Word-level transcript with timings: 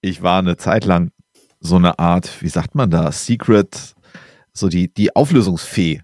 ich 0.00 0.22
war 0.22 0.38
eine 0.38 0.56
Zeit 0.56 0.84
lang 0.84 1.10
so 1.60 1.76
eine 1.76 1.98
Art, 1.98 2.42
wie 2.42 2.48
sagt 2.48 2.74
man 2.74 2.90
da, 2.90 3.10
Secret, 3.10 3.94
so 4.52 4.68
die, 4.68 4.92
die 4.92 5.14
Auflösungsfee. 5.16 6.02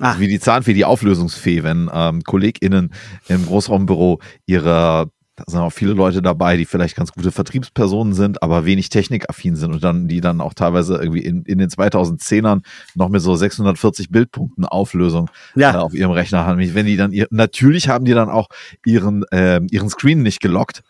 Also 0.00 0.20
wie 0.20 0.28
die 0.28 0.40
Zahnfee, 0.40 0.74
die 0.74 0.84
Auflösungsfee, 0.84 1.62
wenn 1.62 1.88
ähm, 1.92 2.24
KollegInnen 2.24 2.92
im 3.28 3.46
Großraumbüro 3.46 4.20
ihre 4.46 5.10
da 5.36 5.44
sind 5.48 5.60
auch 5.60 5.72
viele 5.72 5.94
Leute 5.94 6.22
dabei, 6.22 6.56
die 6.56 6.64
vielleicht 6.64 6.94
ganz 6.94 7.10
gute 7.12 7.32
Vertriebspersonen 7.32 8.14
sind, 8.14 8.42
aber 8.42 8.64
wenig 8.64 8.88
technikaffin 8.88 9.56
sind 9.56 9.72
und 9.72 9.82
dann, 9.82 10.06
die 10.06 10.20
dann 10.20 10.40
auch 10.40 10.54
teilweise 10.54 10.96
irgendwie 10.96 11.24
in, 11.24 11.42
in 11.42 11.58
den 11.58 11.68
2010ern 11.68 12.62
noch 12.94 13.08
mit 13.08 13.20
so 13.20 13.34
640 13.34 14.10
Bildpunkten 14.10 14.64
Auflösung 14.64 15.28
ja. 15.56 15.74
äh, 15.74 15.78
auf 15.78 15.92
ihrem 15.92 16.12
Rechner 16.12 16.46
haben. 16.46 16.60
Wenn 16.74 16.86
die 16.86 16.96
dann, 16.96 17.10
ihr, 17.10 17.26
natürlich 17.30 17.88
haben 17.88 18.04
die 18.04 18.14
dann 18.14 18.28
auch 18.28 18.46
ihren, 18.86 19.24
äh, 19.32 19.60
ihren 19.70 19.90
Screen 19.90 20.22
nicht 20.22 20.40
gelockt 20.40 20.84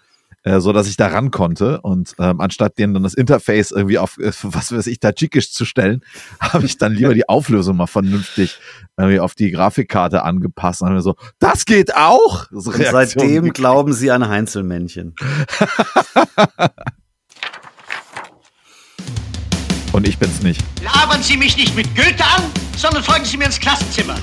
äh, 0.45 0.61
so 0.61 0.73
dass 0.73 0.87
ich 0.87 0.97
da 0.97 1.09
ran 1.09 1.31
konnte. 1.31 1.81
Und 1.81 2.15
ähm, 2.19 2.41
anstatt 2.41 2.79
denen 2.79 2.95
dann 2.95 3.03
das 3.03 3.15
Interface 3.15 3.73
irgendwie 3.73 3.99
auf, 3.99 4.19
äh, 4.19 4.33
was 4.43 4.73
weiß 4.73 4.87
ich, 4.87 5.01
tadschikisch 5.01 5.53
zu 5.53 5.65
stellen, 5.65 6.05
habe 6.41 6.67
ich 6.67 6.79
dann 6.79 6.93
lieber 6.93 7.15
die 7.15 7.29
Auflösung 7.29 7.77
mal 7.77 7.87
vernünftig 7.87 8.59
irgendwie 8.97 9.21
auf 9.21 9.35
die 9.35 9.51
Grafikkarte 9.51 10.23
angepasst. 10.23 10.83
Und 10.83 10.91
dann 10.91 11.01
so, 11.01 11.17
das 11.39 11.65
geht 11.65 11.97
auch! 11.97 12.47
So 12.51 12.71
und 12.71 12.85
seitdem 12.85 13.53
glauben 13.53 13.93
sie 13.93 14.11
an 14.11 14.29
Heinzelmännchen. 14.29 15.15
und 19.93 20.07
ich 20.07 20.19
bin's 20.19 20.43
nicht. 20.43 20.63
Labern 20.83 21.23
Sie 21.23 21.37
mich 21.37 21.57
nicht 21.57 21.75
mit 21.75 21.87
Goethe 21.97 22.23
an, 22.23 22.43
sondern 22.77 23.03
folgen 23.03 23.25
Sie 23.25 23.39
mir 23.39 23.47
ins 23.47 23.59
Klassenzimmer. 23.59 24.15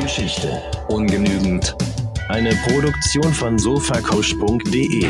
Geschichte 0.00 0.62
ungenügend 0.88 1.74
eine 2.28 2.54
Produktion 2.56 3.32
von 3.32 3.58
sofacoach.de. 3.58 5.06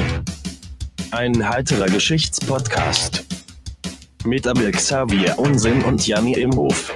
Ein 1.12 1.48
heiterer 1.48 1.87
Geschichtspodcast. 1.87 3.25
Mit 4.25 4.47
Abel 4.47 4.70
Xavier 4.73 5.39
Unsinn 5.39 5.83
und 5.83 6.06
Janni 6.06 6.34
im 6.34 6.55
Hof. 6.55 6.92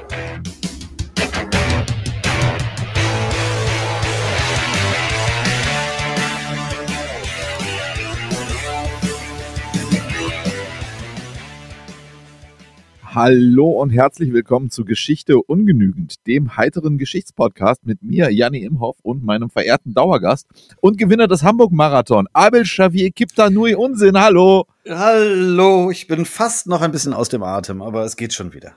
Hallo 13.12 13.70
und 13.70 13.90
herzlich 13.90 14.32
willkommen 14.32 14.70
zu 14.70 14.84
Geschichte 14.84 15.38
ungenügend, 15.38 16.24
dem 16.28 16.56
heiteren 16.56 16.96
Geschichtspodcast 16.96 17.84
mit 17.84 18.04
mir, 18.04 18.30
Janni 18.30 18.58
Imhoff 18.62 18.98
und 19.02 19.24
meinem 19.24 19.50
verehrten 19.50 19.94
Dauergast 19.94 20.46
und 20.80 20.96
Gewinner 20.96 21.26
des 21.26 21.42
Hamburg-Marathon, 21.42 22.28
Abel 22.32 22.62
Xavier 22.62 23.10
Kiptanui 23.10 23.74
Unsinn. 23.74 24.16
Hallo. 24.16 24.68
Hallo, 24.88 25.90
ich 25.90 26.06
bin 26.06 26.24
fast 26.24 26.68
noch 26.68 26.82
ein 26.82 26.92
bisschen 26.92 27.12
aus 27.12 27.28
dem 27.28 27.42
Atem, 27.42 27.82
aber 27.82 28.04
es 28.04 28.14
geht 28.14 28.32
schon 28.32 28.52
wieder. 28.52 28.74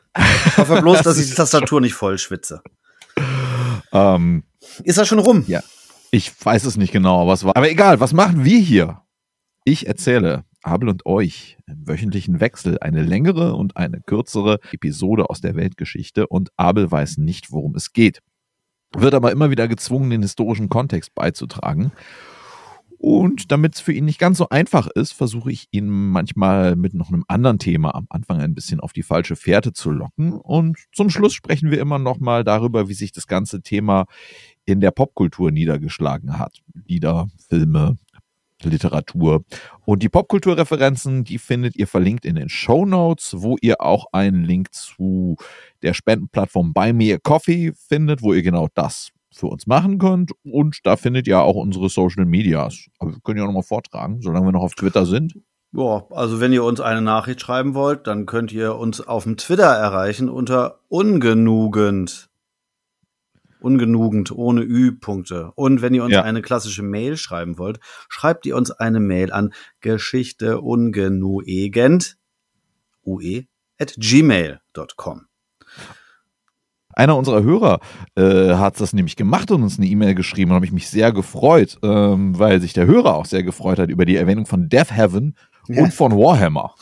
Ich 0.48 0.58
hoffe 0.58 0.82
bloß, 0.82 1.02
dass 1.04 1.20
ich 1.20 1.30
die 1.30 1.36
Tastatur 1.36 1.80
nicht 1.80 1.94
voll 1.94 2.18
schwitze. 2.18 2.64
Ähm, 3.92 4.46
Ist 4.84 4.98
das 4.98 5.08
schon 5.08 5.20
rum? 5.20 5.44
Ja. 5.46 5.62
Ich 6.10 6.34
weiß 6.44 6.66
es 6.66 6.76
nicht 6.76 6.92
genau, 6.92 7.28
was 7.28 7.44
war. 7.44 7.56
Aber 7.56 7.70
egal, 7.70 8.00
was 8.00 8.14
machen 8.14 8.44
wir 8.44 8.58
hier? 8.58 9.02
Ich 9.64 9.86
erzähle 9.86 10.44
Abel 10.64 10.90
und 10.90 11.06
euch 11.06 11.58
im 11.68 11.88
wöchentlichen 11.88 12.40
Wechsel 12.40 12.78
eine 12.80 13.04
längere 13.04 13.56
und 13.56 13.78
eine 13.78 14.02
kürzere 14.02 14.60
Episode 14.72 15.30
aus 15.30 15.42
der 15.42 15.56
Weltgeschichte 15.56 16.28
und 16.28 16.50
Abel 16.58 16.92
weiß 16.92 17.18
nicht, 17.18 17.52
worum 17.52 17.76
es 17.76 17.94
geht. 17.94 18.20
Wird 18.96 19.14
aber 19.16 19.32
immer 19.32 19.50
wieder 19.50 19.68
gezwungen, 19.68 20.10
den 20.10 20.22
historischen 20.22 20.70
Kontext 20.70 21.16
beizutragen. 21.16 21.92
Und 23.06 23.52
damit 23.52 23.76
es 23.76 23.82
für 23.82 23.92
ihn 23.92 24.06
nicht 24.06 24.18
ganz 24.18 24.38
so 24.38 24.48
einfach 24.48 24.88
ist, 24.88 25.12
versuche 25.12 25.52
ich 25.52 25.68
ihn 25.72 25.90
manchmal 25.90 26.78
mit 26.78 26.94
noch 26.94 27.10
einem 27.10 27.26
anderen 27.28 27.60
Thema 27.60 27.94
am 27.96 28.06
Anfang 28.10 28.40
ein 28.40 28.56
bisschen 28.56 28.80
auf 28.80 28.94
die 28.94 29.04
falsche 29.04 29.36
Fährte 29.36 29.74
zu 29.74 29.92
locken. 29.92 30.32
Und 30.32 30.78
zum 30.94 31.10
Schluss 31.10 31.34
sprechen 31.34 31.70
wir 31.70 31.82
immer 31.82 32.00
noch 32.00 32.22
mal 32.22 32.46
darüber, 32.46 32.88
wie 32.88 32.94
sich 32.94 33.12
das 33.12 33.28
ganze 33.28 33.62
Thema 33.62 34.06
in 34.64 34.80
der 34.80 34.92
Popkultur 34.92 35.52
niedergeschlagen 35.52 36.40
hat. 36.40 36.62
Lieder, 36.88 37.28
Filme, 37.50 37.98
Literatur. 38.70 39.44
Und 39.86 40.04
die 40.04 40.10
Popkulturreferenzen, 40.10 41.24
die 41.24 41.38
findet 41.38 41.76
ihr 41.76 41.88
verlinkt 41.88 42.26
in 42.26 42.36
den 42.36 42.50
Show 42.50 42.86
Notes, 42.86 43.36
wo 43.38 43.58
ihr 43.62 43.82
auch 43.82 44.06
einen 44.12 44.44
Link 44.44 44.74
zu 44.74 45.36
der 45.82 45.94
Spendenplattform 45.94 46.74
Buy 46.74 46.94
Me 46.94 47.14
a 47.14 47.18
Coffee 47.18 47.74
findet, 47.88 48.22
wo 48.22 48.34
ihr 48.34 48.44
genau 48.44 48.68
das 48.74 49.12
für 49.32 49.48
uns 49.48 49.68
machen 49.68 49.98
könnt. 49.98 50.32
Und 50.44 50.80
da 50.84 50.96
findet 50.96 51.28
ihr 51.28 51.42
auch 51.42 51.56
unsere 51.56 51.90
Social 51.90 52.26
Medias. 52.26 52.88
Aber 53.00 53.12
wir 53.12 53.20
können 53.22 53.38
ja 53.38 53.44
auch 53.44 53.48
nochmal 53.48 53.64
vortragen, 53.64 54.22
solange 54.22 54.48
wir 54.48 54.52
noch 54.52 54.64
auf 54.64 54.76
Twitter 54.76 55.06
sind. 55.06 55.36
Ja, 55.76 56.06
also 56.12 56.40
wenn 56.40 56.54
ihr 56.54 56.64
uns 56.64 56.80
eine 56.80 57.02
Nachricht 57.02 57.42
schreiben 57.42 57.74
wollt, 57.74 58.06
dann 58.06 58.28
könnt 58.28 58.52
ihr 58.52 58.76
uns 58.76 59.02
auf 59.02 59.24
dem 59.24 59.38
Twitter 59.38 59.64
erreichen 59.64 60.30
unter 60.30 60.80
ungenugend 60.88 62.30
ungenugend, 63.64 64.32
ohne 64.32 64.62
Ü-Punkte. 64.62 65.52
Und 65.56 65.82
wenn 65.82 65.94
ihr 65.94 66.04
uns 66.04 66.14
ja. 66.14 66.24
eine 66.24 66.42
klassische 66.42 66.84
Mail 66.84 67.18
schreiben 67.18 67.58
wollt, 67.58 67.80
schreibt 68.10 68.46
ihr 68.46 68.56
uns 68.56 68.72
eine 68.72 69.00
Mail 69.00 69.32
an 69.32 69.54
Geschichte 69.82 70.62
ungenuegend, 70.62 72.18
ue, 73.06 73.46
at 73.80 73.96
gmail.com. 73.98 75.28
Einer 76.96 77.18
unserer 77.18 77.44
Hörer 77.44 77.80
äh, 78.16 78.54
hat 78.54 78.80
das 78.80 78.94
nämlich 78.94 79.16
gemacht 79.16 79.50
und 79.50 79.64
uns 79.64 79.78
eine 79.78 79.88
E-Mail 79.88 80.14
geschrieben 80.14 80.52
und 80.52 80.56
habe 80.56 80.66
ich 80.66 80.72
mich 80.72 80.90
sehr 80.90 81.12
gefreut, 81.12 81.80
ähm, 81.82 82.38
weil 82.38 82.62
sich 82.62 82.74
der 82.74 82.86
Hörer 82.86 83.16
auch 83.16 83.26
sehr 83.26 83.44
gefreut 83.44 83.80
hat 83.80 83.90
über 83.90 84.06
die 84.06 84.16
Erwähnung 84.16 84.46
von 84.46 84.70
Death 84.70 84.96
Heaven 84.96 85.36
ja. 85.68 85.84
und 85.84 85.94
von 85.94 86.12
Warhammer. 86.14 86.76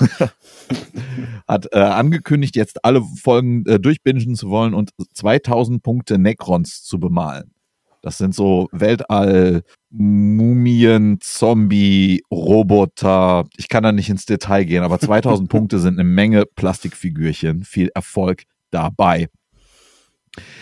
Hat 1.48 1.68
äh, 1.72 1.80
angekündigt, 1.80 2.56
jetzt 2.56 2.84
alle 2.86 3.02
Folgen 3.02 3.66
äh, 3.66 3.80
durchbingen 3.80 4.36
zu 4.36 4.50
wollen 4.50 4.74
und 4.74 4.92
2000 5.14 5.84
Punkte 5.84 6.18
Necrons 6.18 6.84
zu 6.84 7.00
bemalen. 7.00 7.54
Das 8.02 8.18
sind 8.18 8.34
so 8.34 8.68
Weltall, 8.72 9.64
Mumien, 9.92 11.20
Zombie, 11.22 12.24
Roboter. 12.32 13.46
Ich 13.58 13.70
kann 13.70 13.84
da 13.84 13.92
nicht 13.92 14.10
ins 14.10 14.26
Detail 14.26 14.66
gehen, 14.66 14.84
aber 14.84 15.00
2000 15.00 15.50
Punkte 15.50 15.80
sind 15.80 16.00
eine 16.00 16.08
Menge 16.08 16.46
Plastikfigürchen. 16.46 17.64
Viel 17.64 17.90
Erfolg 17.94 18.44
dabei. 18.72 19.30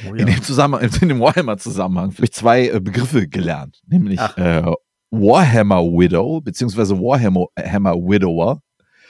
Oh 0.05 0.15
ja. 0.15 0.21
In 0.21 0.27
dem 0.27 0.41
Zusammenhang, 0.41 0.89
in 1.01 1.09
dem 1.09 1.19
Warhammer-Zusammenhang 1.19 2.13
habe 2.13 2.23
ich 2.25 2.33
zwei 2.33 2.67
äh, 2.67 2.79
Begriffe 2.79 3.27
gelernt, 3.27 3.81
nämlich 3.87 4.19
äh, 4.35 4.63
Warhammer 5.11 5.83
Widow, 5.83 6.41
beziehungsweise 6.41 6.99
Warhammer 6.99 7.47
Hammer 7.57 7.95
Widower. 7.95 8.61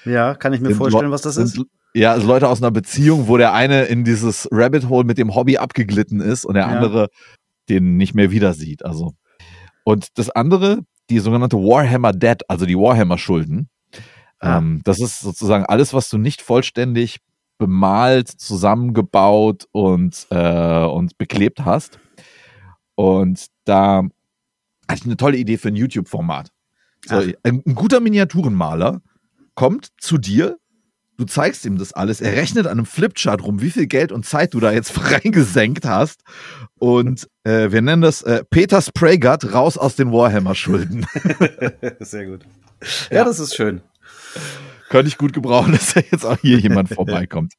Ja, 0.05 0.35
kann 0.35 0.53
ich 0.53 0.61
mir 0.61 0.73
vorstellen, 0.75 1.11
was 1.11 1.21
das 1.21 1.37
ist. 1.37 1.61
Ja, 1.93 2.11
also 2.11 2.27
Leute 2.27 2.47
aus 2.47 2.61
einer 2.61 2.71
Beziehung, 2.71 3.27
wo 3.27 3.37
der 3.37 3.53
eine 3.53 3.83
in 3.85 4.03
dieses 4.03 4.47
Rabbit 4.51 4.89
Hole 4.89 5.05
mit 5.05 5.17
dem 5.17 5.33
Hobby 5.35 5.57
abgeglitten 5.57 6.21
ist 6.21 6.45
und 6.45 6.53
der 6.53 6.63
ja. 6.63 6.69
andere 6.69 7.07
den 7.67 7.97
nicht 7.97 8.15
mehr 8.15 8.31
wieder 8.31 8.53
sieht. 8.53 8.85
Also. 8.85 9.13
Und 9.83 10.17
das 10.17 10.29
andere, 10.29 10.79
die 11.09 11.19
sogenannte 11.19 11.57
Warhammer 11.57 12.13
Debt, 12.13 12.43
also 12.47 12.65
die 12.65 12.77
Warhammer-Schulden. 12.77 13.69
Ja. 14.41 14.57
Ähm, 14.57 14.81
das 14.83 14.99
ist 14.99 15.21
sozusagen 15.21 15.65
alles, 15.65 15.93
was 15.93 16.09
du 16.09 16.17
nicht 16.17 16.41
vollständig 16.41 17.19
bemalt, 17.57 18.29
zusammengebaut 18.29 19.67
und, 19.71 20.27
äh, 20.29 20.85
und 20.85 21.17
beklebt 21.17 21.65
hast. 21.65 21.99
Und 22.95 23.47
da 23.65 24.03
hatte 24.89 25.01
ich 25.01 25.05
eine 25.05 25.17
tolle 25.17 25.37
Idee 25.37 25.57
für 25.57 25.69
ein 25.69 25.75
YouTube-Format. 25.75 26.51
So, 27.05 27.15
ein, 27.15 27.63
ein 27.65 27.75
guter 27.75 27.99
Miniaturenmaler 27.99 29.01
kommt 29.55 29.89
zu 29.99 30.17
dir, 30.17 30.57
du 31.17 31.25
zeigst 31.25 31.65
ihm 31.65 31.77
das 31.77 31.93
alles, 31.93 32.21
er 32.21 32.33
rechnet 32.33 32.65
an 32.65 32.73
einem 32.73 32.85
Flipchart 32.85 33.43
rum, 33.43 33.61
wie 33.61 33.69
viel 33.69 33.87
Geld 33.87 34.11
und 34.11 34.25
Zeit 34.25 34.53
du 34.53 34.59
da 34.59 34.71
jetzt 34.71 34.93
reingesenkt 35.11 35.85
hast. 35.85 36.21
Und 36.77 37.27
äh, 37.43 37.71
wir 37.71 37.81
nennen 37.81 38.01
das 38.01 38.21
äh, 38.23 38.43
Peter 38.49 38.81
Spraygart 38.81 39.53
raus 39.53 39.77
aus 39.77 39.95
den 39.95 40.11
Warhammer-Schulden. 40.11 41.05
Sehr 41.99 42.25
gut. 42.25 42.45
Ja, 43.09 43.17
ja, 43.17 43.25
das 43.25 43.39
ist 43.39 43.55
schön. 43.55 43.81
Könnte 44.89 45.07
ich 45.07 45.17
gut 45.17 45.33
gebrauchen, 45.33 45.71
dass 45.73 45.93
da 45.93 46.01
jetzt 46.11 46.25
auch 46.25 46.37
hier 46.39 46.57
jemand 46.57 46.89
vorbeikommt. 46.89 47.53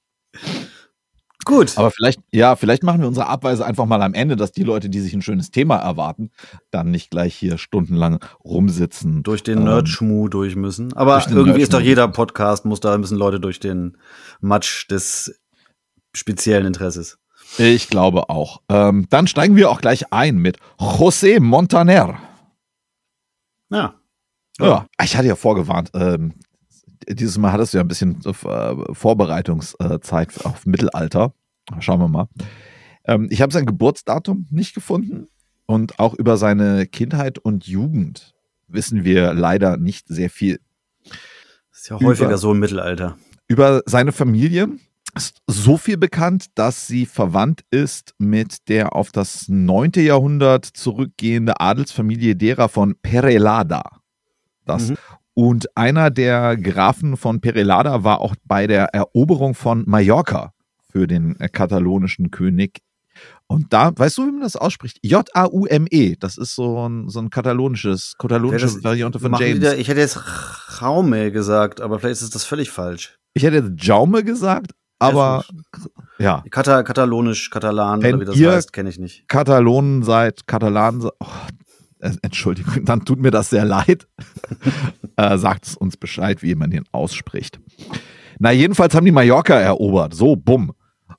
Gut. 1.50 1.76
Aber 1.76 1.90
vielleicht, 1.90 2.20
ja, 2.30 2.54
vielleicht 2.54 2.84
machen 2.84 3.00
wir 3.00 3.08
unsere 3.08 3.26
Abweise 3.26 3.66
einfach 3.66 3.84
mal 3.84 4.00
am 4.02 4.14
Ende, 4.14 4.36
dass 4.36 4.52
die 4.52 4.62
Leute, 4.62 4.88
die 4.88 5.00
sich 5.00 5.12
ein 5.14 5.20
schönes 5.20 5.50
Thema 5.50 5.78
erwarten, 5.78 6.30
dann 6.70 6.92
nicht 6.92 7.10
gleich 7.10 7.34
hier 7.34 7.58
stundenlang 7.58 8.24
rumsitzen. 8.44 9.24
Durch 9.24 9.42
den 9.42 9.58
ähm, 9.58 9.64
Nerdschmu 9.64 10.28
durch 10.28 10.54
müssen. 10.54 10.92
Aber 10.92 11.18
durch 11.18 11.34
irgendwie 11.34 11.60
ist 11.60 11.74
doch 11.74 11.80
jeder 11.80 12.06
Podcast, 12.06 12.66
muss 12.66 12.78
da 12.78 12.96
müssen 12.96 13.18
Leute 13.18 13.40
durch 13.40 13.58
den 13.58 13.96
Matsch 14.40 14.88
des 14.88 15.40
speziellen 16.14 16.66
Interesses. 16.66 17.18
Ich 17.58 17.88
glaube 17.88 18.30
auch. 18.30 18.60
Ähm, 18.68 19.08
dann 19.10 19.26
steigen 19.26 19.56
wir 19.56 19.70
auch 19.70 19.80
gleich 19.80 20.12
ein 20.12 20.36
mit 20.36 20.58
José 20.78 21.40
Montaner. 21.40 22.20
Ja. 23.70 23.94
Ja, 24.60 24.66
ja. 24.66 24.86
ich 25.02 25.16
hatte 25.16 25.26
ja 25.26 25.34
vorgewarnt, 25.34 25.90
ähm, 25.94 26.34
dieses 27.08 27.38
Mal 27.38 27.50
hattest 27.50 27.74
du 27.74 27.78
ja 27.78 27.84
ein 27.84 27.88
bisschen 27.88 28.20
äh, 28.24 28.94
Vorbereitungszeit 28.94 30.44
auf 30.44 30.64
Mittelalter. 30.64 31.32
Schauen 31.78 32.00
wir 32.00 32.08
mal. 32.08 32.28
Ähm, 33.04 33.28
ich 33.30 33.42
habe 33.42 33.52
sein 33.52 33.66
Geburtsdatum 33.66 34.46
nicht 34.50 34.74
gefunden 34.74 35.28
und 35.66 35.98
auch 35.98 36.14
über 36.14 36.36
seine 36.36 36.86
Kindheit 36.86 37.38
und 37.38 37.66
Jugend 37.66 38.34
wissen 38.68 39.04
wir 39.04 39.34
leider 39.34 39.76
nicht 39.76 40.08
sehr 40.08 40.30
viel. 40.30 40.60
ist 41.72 41.88
ja 41.88 42.00
häufiger 42.00 42.28
über, 42.28 42.38
so 42.38 42.52
im 42.52 42.58
Mittelalter. 42.58 43.16
Über 43.48 43.82
seine 43.86 44.12
Familie 44.12 44.68
ist 45.14 45.38
so 45.46 45.76
viel 45.76 45.96
bekannt, 45.96 46.46
dass 46.54 46.86
sie 46.86 47.06
verwandt 47.06 47.62
ist 47.70 48.14
mit 48.18 48.68
der 48.68 48.94
auf 48.94 49.10
das 49.10 49.48
9. 49.48 49.92
Jahrhundert 49.96 50.64
zurückgehende 50.64 51.60
Adelsfamilie 51.60 52.36
derer 52.36 52.68
von 52.68 52.94
Perelada. 53.02 53.82
Das. 54.66 54.90
Mhm. 54.90 54.96
Und 55.34 55.76
einer 55.76 56.10
der 56.10 56.56
Grafen 56.56 57.16
von 57.16 57.40
Perelada 57.40 58.04
war 58.04 58.20
auch 58.20 58.34
bei 58.44 58.66
der 58.66 58.86
Eroberung 58.94 59.54
von 59.54 59.84
Mallorca 59.86 60.52
für 60.90 61.06
den 61.06 61.36
katalonischen 61.52 62.30
König. 62.30 62.80
Und 63.46 63.72
da, 63.72 63.92
weißt 63.94 64.18
du, 64.18 64.26
wie 64.26 64.32
man 64.32 64.42
das 64.42 64.56
ausspricht? 64.56 64.98
J-A-U-M-E. 65.02 66.16
Das 66.18 66.38
ist 66.38 66.54
so 66.54 66.88
ein, 66.88 67.08
so 67.08 67.18
ein 67.20 67.30
katalonisches, 67.30 68.14
katalonische 68.18 68.82
Variante 68.84 69.18
von 69.18 69.34
James. 69.34 69.56
Wieder, 69.56 69.76
ich 69.76 69.88
hätte 69.88 70.00
jetzt 70.00 70.20
Jaume 70.80 71.32
gesagt, 71.32 71.80
aber 71.80 71.98
vielleicht 71.98 72.22
ist 72.22 72.34
das 72.34 72.44
völlig 72.44 72.70
falsch. 72.70 73.18
Ich 73.34 73.42
hätte 73.42 73.56
jetzt 73.56 73.84
Jaume 73.84 74.22
gesagt, 74.22 74.72
aber 75.00 75.44
ja. 76.18 76.44
Kata, 76.50 76.82
katalonisch, 76.82 77.50
Katalan 77.50 78.02
Wenn 78.02 78.16
oder 78.16 78.22
wie 78.22 78.26
das 78.26 78.36
ihr 78.36 78.52
heißt, 78.52 78.72
kenne 78.72 78.90
ich 78.90 78.98
nicht. 78.98 79.26
Katalonen 79.28 80.02
seid, 80.02 80.46
Katalanen, 80.46 81.08
oh, 81.18 81.26
Entschuldigung, 82.22 82.84
dann 82.84 83.04
tut 83.04 83.18
mir 83.18 83.30
das 83.30 83.50
sehr 83.50 83.64
leid. 83.64 84.06
äh, 85.16 85.38
sagt 85.38 85.66
es 85.66 85.76
uns 85.76 85.96
Bescheid, 85.96 86.42
wie 86.42 86.54
man 86.54 86.70
den 86.70 86.84
ausspricht. 86.92 87.60
Na, 88.38 88.52
jedenfalls 88.52 88.94
haben 88.94 89.04
die 89.04 89.12
Mallorca 89.12 89.54
erobert. 89.54 90.14
So, 90.14 90.36
bumm. 90.36 90.72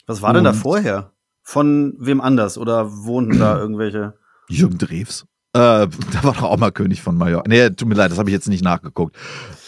Was 0.07 0.21
war 0.21 0.33
denn 0.33 0.43
da 0.43 0.53
vorher? 0.53 1.11
Von 1.43 1.95
wem 1.99 2.21
anders? 2.21 2.57
Oder 2.57 2.91
wohnten 3.05 3.39
da 3.39 3.57
irgendwelche? 3.59 4.15
Jürgen 4.47 4.77
Drews. 4.77 5.25
Äh, 5.53 5.87
der 5.87 6.23
war 6.23 6.33
doch 6.33 6.43
auch 6.43 6.57
mal 6.57 6.71
König 6.71 7.01
von 7.01 7.17
Mallorca. 7.17 7.47
Nee, 7.47 7.69
tut 7.71 7.87
mir 7.87 7.95
leid, 7.95 8.11
das 8.11 8.17
habe 8.17 8.29
ich 8.29 8.33
jetzt 8.33 8.47
nicht 8.47 8.63
nachgeguckt. 8.63 9.17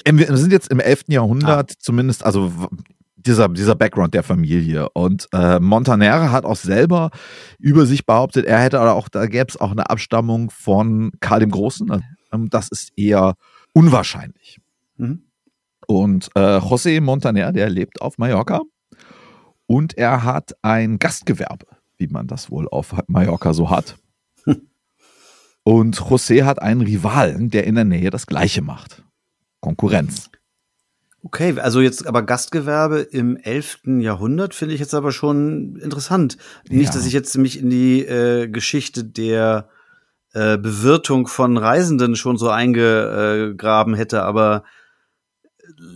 Wir 0.06 0.38
sind 0.38 0.52
jetzt 0.52 0.70
im 0.70 0.80
11. 0.80 1.06
Jahrhundert, 1.08 1.72
ah. 1.72 1.76
zumindest, 1.80 2.26
also 2.26 2.52
dieser, 3.16 3.50
dieser 3.50 3.76
Background 3.76 4.14
der 4.14 4.24
Familie. 4.24 4.90
Und 4.94 5.28
äh, 5.34 5.60
Montaner 5.60 6.32
hat 6.32 6.46
auch 6.46 6.56
selber 6.56 7.10
über 7.60 7.86
sich 7.86 8.06
behauptet, 8.06 8.46
er 8.46 8.60
hätte 8.60 8.82
auch, 8.82 9.10
da 9.10 9.26
gäbe 9.26 9.48
es 9.50 9.60
auch 9.60 9.72
eine 9.72 9.90
Abstammung 9.90 10.50
von 10.52 11.12
Karl 11.20 11.42
dem 11.42 11.52
Großen. 11.52 12.04
Ähm, 12.32 12.50
das 12.50 12.70
ist 12.70 12.92
eher 12.96 13.36
unwahrscheinlich. 13.74 14.60
Mhm. 14.98 15.24
Und 15.88 16.30
äh, 16.36 16.58
José 16.58 17.02
Montaner, 17.02 17.52
der 17.52 17.70
lebt 17.70 18.02
auf 18.02 18.18
Mallorca 18.18 18.62
und 19.74 19.98
er 19.98 20.24
hat 20.24 20.56
ein 20.62 21.00
Gastgewerbe, 21.00 21.66
wie 21.98 22.06
man 22.06 22.28
das 22.28 22.52
wohl 22.52 22.68
auf 22.70 22.94
Mallorca 23.08 23.54
so 23.54 23.72
hat. 23.72 23.98
Und 25.64 26.00
José 26.00 26.44
hat 26.44 26.62
einen 26.62 26.82
Rivalen, 26.82 27.50
der 27.50 27.66
in 27.66 27.74
der 27.74 27.84
Nähe 27.84 28.12
das 28.12 28.28
Gleiche 28.28 28.62
macht. 28.62 29.02
Konkurrenz. 29.62 30.30
Okay, 31.24 31.58
also 31.60 31.82
jetzt 31.82 32.06
aber 32.06 32.22
Gastgewerbe 32.22 33.00
im 33.00 33.36
11. 33.36 33.80
Jahrhundert 34.02 34.54
finde 34.54 34.76
ich 34.76 34.80
jetzt 34.80 34.94
aber 34.94 35.12
schon 35.12 35.78
interessant. 35.78 36.38
Nicht, 36.70 36.90
ja. 36.90 36.94
dass 36.94 37.08
ich 37.08 37.14
jetzt 37.14 37.36
mich 37.40 37.60
in 37.60 37.72
die 37.72 38.06
äh, 38.06 38.48
Geschichte 38.50 39.04
der 39.04 39.70
äh, 40.34 40.60
Bewirtung 40.60 41.26
von 41.26 41.58
Reisenden 41.58 42.16
schon 42.16 42.38
so 42.38 42.50
eingegraben 42.50 43.96
hätte, 43.96 44.22
aber 44.22 44.66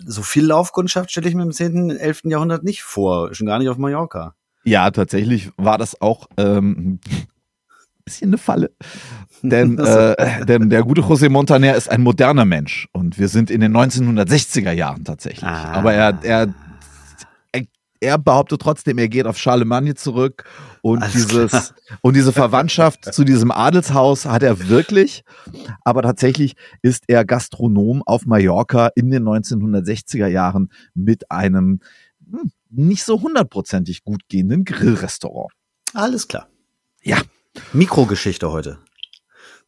so 0.05 0.21
viel 0.21 0.45
Laufkundschaft 0.45 1.11
stelle 1.11 1.27
ich 1.27 1.35
mir 1.35 1.43
im 1.43 1.51
10., 1.51 1.91
11. 1.91 2.21
Jahrhundert 2.25 2.63
nicht 2.63 2.83
vor, 2.83 3.33
schon 3.33 3.47
gar 3.47 3.59
nicht 3.59 3.69
auf 3.69 3.77
Mallorca. 3.77 4.35
Ja, 4.63 4.91
tatsächlich 4.91 5.51
war 5.57 5.77
das 5.77 6.01
auch 6.01 6.27
ähm, 6.37 6.99
bisschen 8.05 8.29
eine 8.29 8.37
Falle. 8.37 8.71
Denn, 9.41 9.77
äh, 9.79 10.45
denn 10.45 10.69
der 10.69 10.83
gute 10.83 11.01
José 11.01 11.29
Montaner 11.29 11.75
ist 11.75 11.89
ein 11.89 12.01
moderner 12.01 12.45
Mensch 12.45 12.87
und 12.91 13.19
wir 13.19 13.27
sind 13.27 13.51
in 13.51 13.61
den 13.61 13.75
1960er 13.75 14.71
Jahren 14.71 15.03
tatsächlich. 15.03 15.43
Ah. 15.43 15.73
Aber 15.73 15.93
er, 15.93 16.19
er, 16.23 16.53
er, 17.99 18.17
behauptet 18.17 18.61
trotzdem, 18.61 18.97
er 18.97 19.09
geht 19.09 19.25
auf 19.25 19.38
Charlemagne 19.38 19.95
zurück 19.95 20.45
und 20.81 21.03
dieses 21.13 21.73
und 22.01 22.15
diese 22.15 22.33
Verwandtschaft 22.33 23.13
zu 23.13 23.23
diesem 23.23 23.51
Adelshaus 23.51 24.25
hat 24.25 24.44
er 24.44 24.67
wirklich. 24.69 25.23
Aber 25.83 26.01
tatsächlich 26.01 26.55
ist 26.81 27.03
er 27.07 27.25
Gastronom 27.25 28.03
auf 28.05 28.25
Mallorca 28.25 28.89
in 28.95 29.11
den 29.11 29.23
1960er 29.23 30.27
Jahren 30.27 30.69
mit 30.94 31.31
einem 31.31 31.79
hm, 32.29 32.51
nicht 32.69 33.03
so 33.03 33.21
hundertprozentig 33.21 34.03
gut 34.03 34.21
gehenden 34.29 34.65
Grillrestaurant. 34.65 35.51
Alles 35.93 36.27
klar. 36.27 36.47
Ja. 37.03 37.17
Mikrogeschichte 37.73 38.51
heute. 38.51 38.79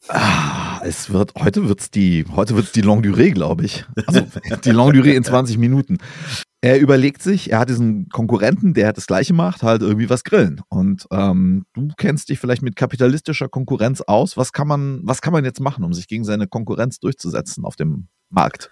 Ah, 0.07 0.79
es 0.83 1.11
wird, 1.11 1.33
heute 1.35 1.67
wird's 1.67 1.91
die, 1.91 2.25
heute 2.33 2.55
wird's 2.55 2.71
die 2.71 2.81
Longue 2.81 3.03
Durée, 3.03 3.31
glaube 3.31 3.65
ich. 3.65 3.85
Also, 4.07 4.21
die 4.63 4.71
Longue 4.71 4.93
Durée 4.93 5.15
in 5.15 5.23
20 5.23 5.57
Minuten. 5.57 5.97
Er 6.61 6.79
überlegt 6.79 7.21
sich, 7.21 7.51
er 7.51 7.59
hat 7.59 7.69
diesen 7.69 8.09
Konkurrenten, 8.09 8.73
der 8.73 8.91
das 8.91 9.07
Gleiche 9.07 9.33
macht, 9.33 9.63
halt 9.63 9.81
irgendwie 9.81 10.09
was 10.09 10.25
grillen. 10.25 10.61
Und 10.67 11.07
ähm, 11.09 11.65
du 11.73 11.87
kennst 11.95 12.27
dich 12.27 12.39
vielleicht 12.39 12.61
mit 12.61 12.75
kapitalistischer 12.75 13.47
Konkurrenz 13.47 14.01
aus. 14.01 14.35
Was 14.35 14.51
kann 14.51 14.67
man, 14.67 14.99
was 15.03 15.21
kann 15.21 15.31
man 15.31 15.45
jetzt 15.45 15.61
machen, 15.61 15.85
um 15.85 15.93
sich 15.93 16.07
gegen 16.07 16.25
seine 16.25 16.47
Konkurrenz 16.47 16.99
durchzusetzen 16.99 17.63
auf 17.63 17.77
dem 17.77 18.09
Markt? 18.29 18.69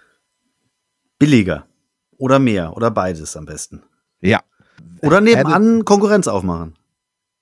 Billiger. 1.18 1.66
Oder 2.18 2.38
mehr. 2.38 2.76
Oder 2.76 2.90
beides 2.90 3.36
am 3.36 3.46
besten. 3.46 3.82
Ja. 4.20 4.42
Oder 5.00 5.22
nebenan 5.22 5.84
Konkurrenz 5.86 6.28
aufmachen. 6.28 6.74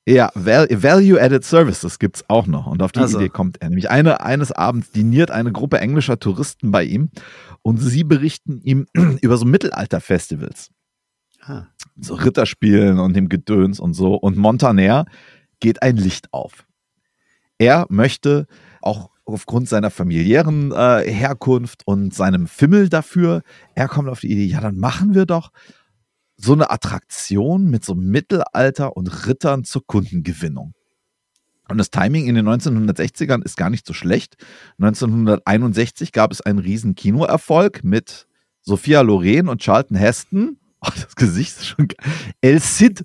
Ja, 0.08 0.30
Value-Added 0.34 1.44
Services 1.44 1.98
gibt's 1.98 2.24
auch 2.28 2.46
noch. 2.46 2.68
Und 2.68 2.80
auf 2.80 2.92
die 2.92 3.00
also. 3.00 3.18
Idee 3.18 3.28
kommt 3.28 3.60
er. 3.60 3.70
Nämlich 3.70 3.90
eine, 3.90 4.20
eines 4.20 4.52
Abends 4.52 4.92
diniert 4.92 5.32
eine 5.32 5.50
Gruppe 5.50 5.80
englischer 5.80 6.20
Touristen 6.20 6.70
bei 6.70 6.84
ihm 6.84 7.10
und 7.62 7.78
sie 7.78 8.04
berichten 8.04 8.60
ihm 8.62 8.86
über 9.20 9.36
so 9.36 9.44
Mittelalter-Festivals. 9.44 10.70
Ah. 11.42 11.64
So 11.98 12.14
Ritterspielen 12.14 13.00
und 13.00 13.14
dem 13.14 13.28
Gedöns 13.28 13.80
und 13.80 13.94
so. 13.94 14.14
Und 14.14 14.36
Montaner 14.36 15.06
geht 15.58 15.82
ein 15.82 15.96
Licht 15.96 16.32
auf. 16.32 16.66
Er 17.58 17.86
möchte 17.88 18.46
auch 18.82 19.10
aufgrund 19.24 19.68
seiner 19.68 19.90
familiären 19.90 20.70
äh, 20.70 21.02
Herkunft 21.10 21.82
und 21.84 22.14
seinem 22.14 22.46
Fimmel 22.46 22.88
dafür, 22.88 23.42
er 23.74 23.88
kommt 23.88 24.08
auf 24.08 24.20
die 24.20 24.30
Idee, 24.30 24.44
ja, 24.44 24.60
dann 24.60 24.78
machen 24.78 25.14
wir 25.14 25.26
doch 25.26 25.50
so 26.36 26.52
eine 26.52 26.70
Attraktion 26.70 27.70
mit 27.70 27.84
so 27.84 27.94
Mittelalter 27.94 28.96
und 28.96 29.26
Rittern 29.26 29.64
zur 29.64 29.86
Kundengewinnung. 29.86 30.74
Und 31.68 31.78
das 31.78 31.90
Timing 31.90 32.26
in 32.26 32.36
den 32.36 32.48
1960ern 32.48 33.42
ist 33.44 33.56
gar 33.56 33.70
nicht 33.70 33.86
so 33.86 33.92
schlecht. 33.92 34.36
1961 34.78 36.12
gab 36.12 36.30
es 36.30 36.40
einen 36.40 36.60
riesen 36.60 36.94
Kinoerfolg 36.94 37.82
mit 37.82 38.28
Sophia 38.62 39.00
Loren 39.00 39.48
und 39.48 39.62
Charlton 39.62 39.96
Heston. 39.96 40.58
Oh, 40.80 40.90
das 40.94 41.16
Gesicht 41.16 41.56
ist 41.56 41.66
schon 41.66 41.88
geil. 41.88 42.12
El 42.40 42.60
Cid. 42.60 43.04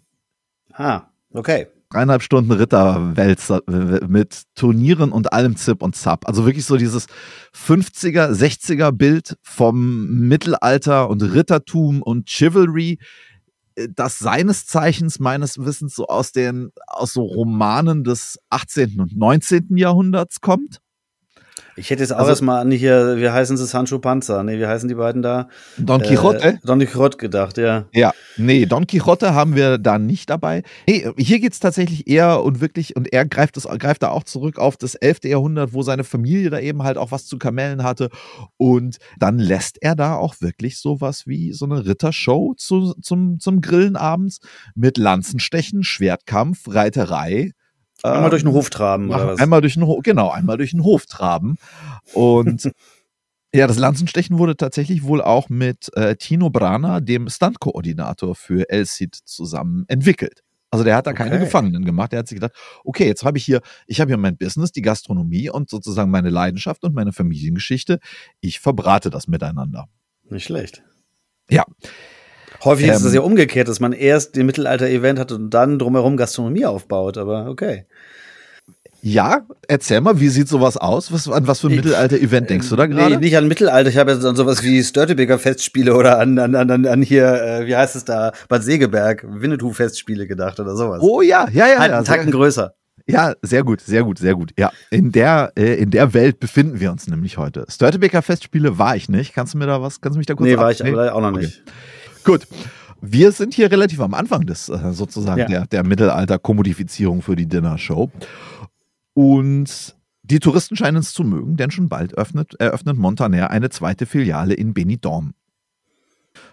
Ah, 0.73 1.07
okay 1.31 1.67
dreieinhalb 1.91 2.24
Stunden 2.24 2.51
Ritterwälzer 2.51 3.62
mit 4.07 4.43
Turnieren 4.55 5.12
und 5.12 5.33
allem 5.33 5.55
Zip 5.55 5.81
und 5.81 5.95
Zap. 5.95 6.27
Also 6.27 6.45
wirklich 6.45 6.65
so 6.65 6.77
dieses 6.77 7.07
50er, 7.53 8.31
60er 8.31 8.91
Bild 8.91 9.38
vom 9.41 10.07
Mittelalter 10.27 11.10
und 11.10 11.21
Rittertum 11.21 12.01
und 12.01 12.29
Chivalry, 12.29 13.00
äh, 13.75 13.88
das 13.93 14.19
seines 14.19 14.65
Zeichens 14.65 15.19
meines 15.19 15.57
Wissens 15.57 15.95
so 15.95 16.07
aus 16.07 16.31
den, 16.31 16.71
aus 16.88 17.13
so 17.13 17.24
Romanen 17.24 18.03
des 18.03 18.39
18. 18.50 19.00
und 19.00 19.17
19. 19.17 19.77
Jahrhunderts 19.77 20.41
kommt. 20.41 20.79
Ich 21.81 21.89
hätte 21.89 22.03
jetzt 22.03 22.13
auch 22.13 22.19
also, 22.19 22.29
erstmal 22.29 22.61
an 22.61 22.69
hier, 22.69 23.17
wie 23.17 23.27
heißen 23.27 23.57
sie, 23.57 23.65
Sancho 23.65 23.97
Panza? 23.97 24.43
Nee, 24.43 24.59
wie 24.59 24.67
heißen 24.67 24.88
die 24.88 24.93
beiden 24.93 25.23
da? 25.23 25.50
Don 25.77 26.00
Quixote? 26.00 26.43
Äh, 26.43 26.57
Don 26.63 26.77
Quixote 26.77 27.17
gedacht, 27.17 27.57
ja. 27.57 27.85
Ja, 27.91 28.13
nee, 28.38 28.67
Don 28.67 28.85
Quixote 28.85 29.33
haben 29.33 29.55
wir 29.55 29.79
da 29.79 29.97
nicht 29.97 30.29
dabei. 30.29 30.61
Nee, 30.88 31.09
hier 31.17 31.39
geht's 31.39 31.59
tatsächlich 31.59 32.07
eher 32.07 32.43
und 32.43 32.61
wirklich, 32.61 32.95
und 32.95 33.11
er 33.11 33.25
greift, 33.25 33.57
das, 33.57 33.63
greift 33.63 34.03
da 34.03 34.09
auch 34.09 34.23
zurück 34.23 34.59
auf 34.59 34.77
das 34.77 34.93
11. 34.93 35.23
Jahrhundert, 35.23 35.73
wo 35.73 35.81
seine 35.81 36.03
Familie 36.03 36.51
da 36.51 36.59
eben 36.59 36.83
halt 36.83 37.00
auch 37.00 37.11
was 37.11 37.25
zu 37.25 37.39
Kamellen 37.39 37.81
hatte. 37.81 38.11
Und 38.57 38.97
dann 39.17 39.39
lässt 39.39 39.81
er 39.81 39.95
da 39.95 40.17
auch 40.17 40.35
wirklich 40.39 40.77
sowas 40.77 41.25
wie 41.25 41.51
so 41.51 41.65
eine 41.65 41.83
Rittershow 41.83 42.53
zu, 42.57 42.93
zum, 43.01 43.39
zum 43.39 43.59
Grillen 43.59 43.95
abends 43.95 44.39
mit 44.75 45.00
Lanzenstechen, 45.00 45.83
Schwertkampf, 45.83 46.67
Reiterei 46.67 47.53
Einmal 48.03 48.29
durch 48.29 48.43
den 48.43 48.51
Hof 48.51 48.70
traben, 48.70 49.10
oder 49.10 49.27
was? 49.27 49.39
Einmal 49.39 49.62
durch 49.62 49.75
den 49.75 49.86
Hof, 49.86 50.00
genau, 50.03 50.29
einmal 50.29 50.58
durch 50.58 50.72
den 50.72 50.84
Hof 50.84 51.05
traben. 51.05 51.58
Und 52.13 52.72
ja, 53.53 53.67
das 53.67 53.77
Lanzenstechen 53.77 54.38
wurde 54.38 54.55
tatsächlich 54.55 55.03
wohl 55.03 55.22
auch 55.22 55.50
mit 55.50 55.96
äh, 55.96 56.15
Tino 56.15 56.50
Brana, 56.50 57.00
dem 57.00 57.29
Stunt-Koordinator 57.29 58.36
für 58.36 58.70
El 58.70 58.86
Cid, 58.86 59.15
zusammen 59.15 59.86
entwickelt. 59.88 60.41
Also 60.72 60.86
der 60.86 60.96
hat 60.96 61.05
da 61.05 61.12
keine 61.12 61.38
Gefangenen 61.38 61.84
gemacht. 61.84 62.13
Der 62.13 62.20
hat 62.20 62.29
sich 62.29 62.38
gedacht, 62.38 62.53
okay, 62.86 63.05
jetzt 63.05 63.25
habe 63.25 63.38
ich 63.38 63.43
hier, 63.43 63.60
ich 63.88 64.00
habe 64.00 64.10
hier 64.10 64.17
mein 64.17 64.38
Business, 64.38 64.72
die 64.72 64.81
Gastronomie 64.81 65.50
und 65.50 65.70
sozusagen 65.70 66.10
meine 66.10 66.29
Leidenschaft 66.29 66.86
und 66.86 66.96
meine 66.96 67.12
Familiengeschichte. 67.12 68.00
Ich 68.39 68.62
verbrate 68.62 69.10
das 69.10 69.27
miteinander. 69.27 69.89
Nicht 70.29 70.46
schlecht. 70.46 70.81
Ja. 71.50 71.65
Häufig 72.63 72.88
ähm, 72.88 72.93
ist 72.93 73.03
es 73.03 73.13
ja 73.13 73.20
umgekehrt, 73.20 73.67
dass 73.67 73.81
man 73.81 73.91
erst 73.91 74.38
den 74.38 74.46
Mittelalter-Event 74.46 75.20
hat 75.20 75.34
und 75.34 75.50
dann 75.50 75.77
drumherum 75.77 76.15
Gastronomie 76.15 76.65
aufbaut, 76.65 77.17
aber 77.17 77.48
okay. 77.50 77.86
Ja, 79.03 79.41
erzähl 79.67 80.00
mal, 80.01 80.20
wie 80.20 80.27
sieht 80.29 80.48
sowas 80.48 80.77
aus? 80.77 81.12
Was, 81.12 81.27
an 81.27 81.48
was 81.48 81.60
für 81.62 81.67
ein 81.67 81.75
Mittelalter-Event 81.75 82.50
denkst 82.51 82.70
du 82.70 82.75
da 82.75 82.86
gerade? 82.86 83.15
Nee, 83.15 83.22
nicht 83.22 83.36
an 83.36 83.48
Mittelalter. 83.48 83.89
Ich 83.89 83.98
habe 83.98 84.12
jetzt 84.12 84.24
an 84.24 84.36
sowas 84.36 84.62
wie 84.63 84.84
Störtebeker 84.84 85.39
Festspiele 85.39 85.96
oder 85.96 86.20
an, 86.20 86.38
an, 86.38 86.53
an, 86.55 86.86
an 86.86 87.01
hier, 87.01 87.25
äh, 87.41 87.65
wie 87.65 87.75
heißt 87.75 87.96
es 87.96 88.05
da, 88.05 88.31
Bad 88.48 88.63
Segeberg, 88.63 89.25
Winnetou 89.27 89.72
Festspiele 89.74 90.27
gedacht 90.27 90.60
oder 90.60 90.75
sowas. 90.75 91.00
Oh 91.01 91.22
ja, 91.22 91.48
ja, 91.51 91.67
ja. 91.67 91.79
Halt 91.79 91.91
ja 91.91 91.98
einen 91.98 92.05
Tacken 92.05 92.31
größer. 92.31 92.75
Ja, 93.08 93.34
sehr 93.41 93.63
gut, 93.63 93.81
sehr 93.81 94.03
gut, 94.03 94.20
sehr 94.20 94.36
gut. 94.36 94.51
Ja, 94.60 94.72
in 94.91 95.12
der, 95.12 95.51
äh, 95.58 95.74
in 95.81 95.89
der 95.89 96.13
Welt 96.13 96.39
befinden 96.39 96.79
wir 96.79 96.91
uns 96.91 97.08
nämlich 97.08 97.39
heute. 97.39 97.65
Störtebeker 97.70 98.22
Festspiele 98.22 98.77
war 98.77 98.96
ich 98.96 99.10
nicht. 99.10 99.34
Kannst 99.34 99.55
du 99.55 99.58
mir 99.58 99.65
da 99.65 99.81
was, 99.81 100.01
kannst 100.01 100.15
du 100.15 100.20
mich 100.20 100.27
da 100.27 100.36
kurz 100.36 100.46
Nee, 100.48 100.53
ab- 100.53 100.60
war 100.62 100.72
ich 100.72 100.86
aber 100.86 101.15
auch 101.15 101.22
noch 101.22 101.31
nicht. 101.31 101.63
Gut. 102.24 102.41
Wir 103.03 103.31
sind 103.31 103.55
hier 103.55 103.72
relativ 103.72 104.00
am 104.00 104.13
Anfang 104.13 104.46
des 104.46 104.70
äh, 104.70 104.77
sozusagen 104.91 105.39
Ja. 105.39 105.48
der, 105.48 105.65
der 105.65 105.84
Mittelalter-Kommodifizierung 105.84 107.24
für 107.24 107.36
die 107.36 107.48
Dinner-Show. 107.48 108.12
Und 109.13 109.96
die 110.24 110.39
Touristen 110.39 110.75
scheinen 110.75 110.98
es 110.98 111.13
zu 111.13 111.24
mögen, 111.24 111.58
denn 111.58 111.72
schon 111.72 111.89
bald 111.89 112.18
öffnet, 112.18 112.56
eröffnet 112.60 112.98
Montaner 112.98 113.50
eine 113.50 113.70
zweite 113.70 114.06
Filiale 114.06 114.53
in 114.53 114.74
Benidorm. 114.74 115.34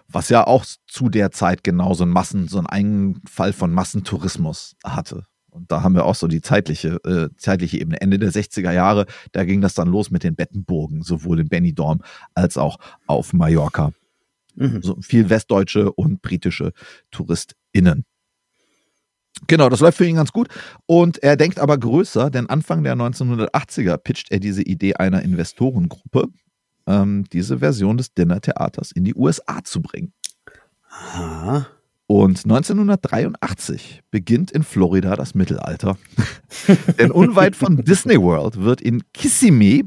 Was 0.07 0.29
ja 0.29 0.45
auch 0.45 0.65
zu 0.87 1.09
der 1.09 1.31
Zeit 1.31 1.63
genau 1.63 1.93
so 1.93 2.03
ein 2.03 2.09
Massen, 2.09 2.47
so 2.47 2.61
einen 2.65 3.21
Fall 3.27 3.53
von 3.53 3.71
Massentourismus 3.71 4.75
hatte. 4.83 5.25
Und 5.49 5.71
da 5.71 5.81
haben 5.81 5.95
wir 5.95 6.05
auch 6.05 6.15
so 6.15 6.27
die 6.27 6.41
zeitliche, 6.41 6.99
äh, 7.05 7.29
zeitliche 7.37 7.79
Ebene. 7.79 8.01
Ende 8.01 8.19
der 8.19 8.31
60er 8.31 8.71
Jahre, 8.71 9.05
da 9.31 9.45
ging 9.45 9.61
das 9.61 9.73
dann 9.73 9.87
los 9.87 10.11
mit 10.11 10.23
den 10.23 10.35
Bettenburgen, 10.35 11.01
sowohl 11.01 11.39
in 11.39 11.47
Benidorm 11.47 12.01
als 12.33 12.57
auch 12.57 12.77
auf 13.07 13.33
Mallorca 13.33 13.93
Mhm. 14.59 14.81
so 14.81 14.97
viel 15.01 15.29
westdeutsche 15.29 15.91
und 15.91 16.21
britische 16.21 16.73
TouristInnen. 17.11 18.05
Genau, 19.47 19.69
das 19.69 19.79
läuft 19.79 19.97
für 19.97 20.05
ihn 20.05 20.15
ganz 20.15 20.31
gut. 20.31 20.49
Und 20.85 21.23
er 21.23 21.37
denkt 21.37 21.59
aber 21.59 21.77
größer, 21.77 22.29
denn 22.29 22.49
Anfang 22.49 22.83
der 22.83 22.95
1980er 22.95 23.97
pitcht 23.97 24.31
er 24.31 24.39
diese 24.39 24.61
Idee 24.61 24.95
einer 24.95 25.21
Investorengruppe, 25.21 26.27
ähm, 26.87 27.25
diese 27.31 27.59
Version 27.59 27.97
des 27.97 28.13
Dinner-Theaters 28.13 28.91
in 28.91 29.05
die 29.05 29.15
USA 29.15 29.63
zu 29.63 29.81
bringen. 29.81 30.13
Aha. 30.89 31.67
Und 32.07 32.43
1983 32.43 34.01
beginnt 34.09 34.51
in 34.51 34.63
Florida 34.63 35.15
das 35.15 35.35
Mittelalter. 35.35 35.97
denn 36.97 37.11
unweit 37.11 37.55
von 37.55 37.77
Disney 37.77 38.19
World 38.19 38.59
wird 38.59 38.81
in 38.81 39.03
Kissimmee 39.13 39.85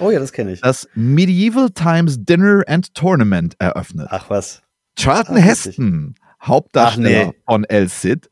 Oh 0.00 0.10
ja, 0.10 0.18
das 0.18 0.32
kenne 0.32 0.52
ich. 0.52 0.60
das 0.60 0.88
Medieval 0.94 1.70
Times 1.70 2.24
Dinner 2.24 2.62
and 2.66 2.94
Tournament 2.94 3.54
eröffnet. 3.58 4.08
Ach 4.10 4.30
was. 4.30 4.62
Charlton 4.98 5.36
Ach. 5.38 5.44
Heston, 5.44 6.14
Hauptdarsteller 6.42 7.26
nee. 7.26 7.32
von 7.46 7.64
El 7.64 7.88
Cid, 7.88 8.28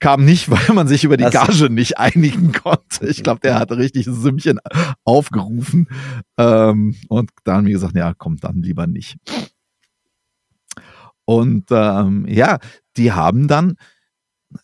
kam 0.00 0.24
nicht, 0.24 0.50
weil 0.50 0.74
man 0.74 0.88
sich 0.88 1.04
über 1.04 1.16
die 1.16 1.24
Das- 1.24 1.32
Gage 1.32 1.70
nicht 1.70 1.98
einigen 1.98 2.52
konnte. 2.52 3.06
Ich 3.08 3.22
glaube, 3.22 3.40
der 3.40 3.54
hatte 3.58 3.76
richtig 3.78 4.06
ein 4.06 4.14
Sümmchen 4.14 4.58
aufgerufen. 5.04 5.86
Ähm, 6.38 6.96
und 7.08 7.30
dann 7.44 7.56
haben 7.58 7.66
wir 7.66 7.72
gesagt, 7.74 7.96
ja, 7.96 8.12
komm, 8.16 8.36
dann 8.38 8.62
lieber 8.62 8.86
nicht. 8.86 9.16
Und 11.24 11.66
ähm, 11.70 12.26
ja, 12.28 12.58
die 12.96 13.12
haben 13.12 13.46
dann 13.46 13.76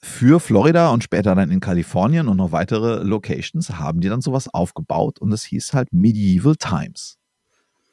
für 0.02 0.40
Florida 0.40 0.90
und 0.90 1.05
später 1.05 1.35
dann 1.37 1.50
in 1.52 1.61
Kalifornien 1.61 2.26
und 2.26 2.38
noch 2.38 2.50
weitere 2.50 3.05
Locations 3.05 3.71
haben 3.78 4.00
die 4.00 4.09
dann 4.09 4.21
sowas 4.21 4.49
aufgebaut 4.52 5.21
und 5.21 5.31
es 5.33 5.45
hieß 5.45 5.75
halt 5.75 5.93
Medieval 5.93 6.57
Times. 6.57 7.19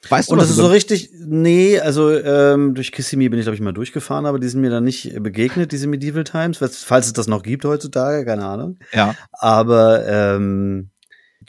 Weißt 0.09 0.29
du, 0.29 0.33
Und 0.33 0.39
das 0.39 0.49
ist 0.49 0.57
so 0.57 0.67
richtig, 0.67 1.11
nee, 1.13 1.79
also 1.79 2.11
ähm, 2.11 2.75
durch 2.75 2.91
Kissimmee 2.91 3.29
bin 3.29 3.39
ich, 3.39 3.45
glaube 3.45 3.55
ich, 3.55 3.61
mal 3.61 3.71
durchgefahren, 3.71 4.25
aber 4.25 4.39
die 4.39 4.47
sind 4.47 4.61
mir 4.61 4.69
dann 4.69 4.83
nicht 4.83 5.21
begegnet, 5.21 5.71
diese 5.71 5.87
Medieval 5.87 6.23
Times, 6.23 6.57
falls 6.57 6.83
falls 6.83 7.07
es 7.07 7.13
das 7.13 7.27
noch 7.27 7.43
gibt 7.43 7.65
heutzutage, 7.65 8.25
keine 8.25 8.45
Ahnung. 8.45 8.79
Ja, 8.91 9.15
Aber 9.31 10.05
ähm, 10.07 10.89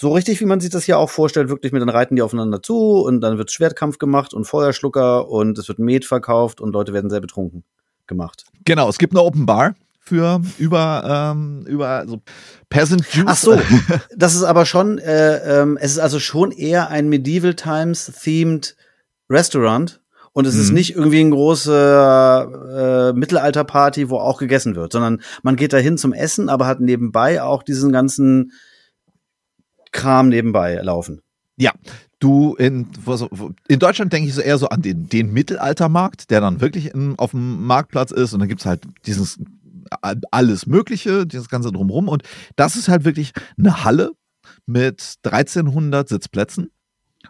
so 0.01 0.13
richtig, 0.13 0.41
wie 0.41 0.45
man 0.45 0.61
sich 0.61 0.71
das 0.71 0.85
hier 0.85 0.99
auch 0.99 1.11
vorstellt, 1.11 1.49
wirklich 1.49 1.73
mit 1.73 1.83
dann 1.83 1.89
reiten 1.89 2.17
die 2.17 2.23
aufeinander 2.23 2.63
zu 2.63 3.03
und 3.03 3.21
dann 3.21 3.39
wird 3.39 3.51
Schwertkampf 3.51 3.99
gemacht 3.99 4.35
und 4.35 4.45
Feuerschlucker 4.45 5.29
und 5.29 5.59
es 5.59 5.69
wird 5.69 5.79
Met 5.79 6.05
verkauft 6.05 6.61
und 6.61 6.73
Leute 6.73 6.93
werden 6.93 7.11
sehr 7.11 7.21
betrunken 7.21 7.65
gemacht. 8.07 8.45
Genau, 8.65 8.89
es 8.89 8.99
gibt 8.99 9.15
eine 9.15 9.23
Open 9.23 9.47
Bar 9.47 9.75
für 10.05 10.43
über, 10.59 11.33
ähm, 11.35 11.65
über 11.67 12.05
so 12.07 12.21
Peasant 12.69 13.07
Juice. 13.13 13.25
Ach 13.27 13.37
so, 13.37 13.59
das 14.15 14.35
ist 14.35 14.43
aber 14.43 14.67
schon, 14.67 14.99
äh, 14.99 15.63
ähm, 15.63 15.79
es 15.81 15.93
ist 15.93 15.99
also 15.99 16.21
schon 16.21 16.53
eher 16.53 16.91
ein 16.91 17.09
Medieval 17.09 17.55
Times 17.55 18.13
themed 18.23 18.77
Restaurant 19.31 20.03
und 20.33 20.47
es 20.47 20.57
ist 20.57 20.69
Mhm. 20.69 20.75
nicht 20.75 20.95
irgendwie 20.95 21.21
ein 21.21 21.31
große 21.31 23.13
äh, 23.15 23.19
Mittelalterparty, 23.19 24.11
wo 24.11 24.19
auch 24.19 24.39
gegessen 24.39 24.77
wird, 24.77 24.93
sondern 24.93 25.23
man 25.43 25.57
geht 25.57 25.73
dahin 25.73 25.97
zum 25.97 26.13
Essen, 26.13 26.49
aber 26.51 26.67
hat 26.67 26.81
nebenbei 26.81 27.43
auch 27.43 27.63
diesen 27.63 27.91
ganzen 27.91 28.53
Kram 29.93 30.29
nebenbei 30.29 30.75
laufen. 30.83 31.23
Ja, 31.57 31.73
du 32.19 32.57
in, 32.57 32.89
in 33.69 33.79
Deutschland 33.79 34.13
denke 34.13 34.29
ich 34.29 34.35
so 34.35 34.41
eher 34.41 34.59
so 34.59 34.69
an 34.69 34.83
den, 34.83 35.09
den 35.09 35.33
Mittelaltermarkt, 35.33 36.31
der 36.31 36.41
dann 36.41 36.61
wirklich 36.61 36.93
in, 36.93 37.15
auf 37.17 37.31
dem 37.31 37.65
Marktplatz 37.65 38.11
ist 38.11 38.35
und 38.35 38.41
dann 38.41 38.49
gibt's 38.49 38.67
halt 38.67 38.83
dieses 39.07 39.39
alles 40.31 40.67
Mögliche, 40.67 41.27
dieses 41.27 41.49
ganze 41.49 41.73
drumrum 41.73 42.09
und 42.09 42.23
das 42.57 42.77
ist 42.77 42.89
halt 42.89 43.05
wirklich 43.05 43.33
eine 43.59 43.85
Halle 43.85 44.13
mit 44.67 45.17
1300 45.25 46.09
Sitzplätzen 46.09 46.71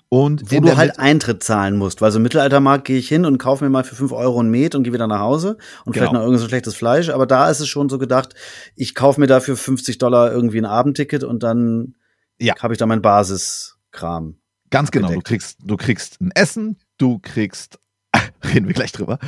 und 0.08 0.50
Wo 0.52 0.60
du 0.60 0.76
halt 0.76 0.90
Mitte- 0.92 1.00
Eintritt 1.00 1.42
zahlen 1.44 1.76
musst. 1.76 2.00
Weil 2.02 2.10
so 2.10 2.18
im 2.18 2.24
Mittelaltermarkt 2.24 2.84
gehe 2.84 2.98
ich 2.98 3.08
hin 3.08 3.24
und 3.24 3.38
kaufe 3.38 3.64
mir 3.64 3.70
mal 3.70 3.84
für 3.84 3.94
5 3.94 4.12
Euro 4.12 4.40
ein 4.40 4.50
Met 4.50 4.74
und 4.74 4.82
gehe 4.84 4.92
wieder 4.92 5.06
nach 5.06 5.20
Hause 5.20 5.56
und 5.84 5.92
vielleicht 5.94 6.10
Genau. 6.10 6.20
noch 6.20 6.26
irgend 6.26 6.40
so 6.40 6.48
schlechtes 6.48 6.74
Fleisch. 6.74 7.08
Aber 7.10 7.26
da 7.26 7.48
ist 7.50 7.60
es 7.60 7.68
schon 7.68 7.88
so 7.88 7.98
gedacht, 7.98 8.34
ich 8.76 8.94
kaufe 8.94 9.20
mir 9.20 9.26
dafür 9.28 9.56
50 9.56 9.98
Dollar 9.98 10.32
irgendwie 10.32 10.58
ein 10.58 10.64
Abendticket 10.66 11.22
und 11.24 11.42
dann 11.42 11.94
Ja. 12.40 12.54
habe 12.60 12.74
ich 12.74 12.78
da 12.78 12.86
mein 12.86 13.02
Basiskram. 13.02 14.36
Ganz 14.70 14.90
genau, 14.90 15.08
du 15.12 15.20
kriegst, 15.20 15.58
du 15.64 15.76
kriegst 15.76 16.20
ein 16.20 16.32
Essen, 16.34 16.78
du 16.98 17.18
kriegst, 17.20 17.78
reden 18.54 18.66
wir 18.66 18.74
gleich 18.74 18.92
drüber, 18.92 19.18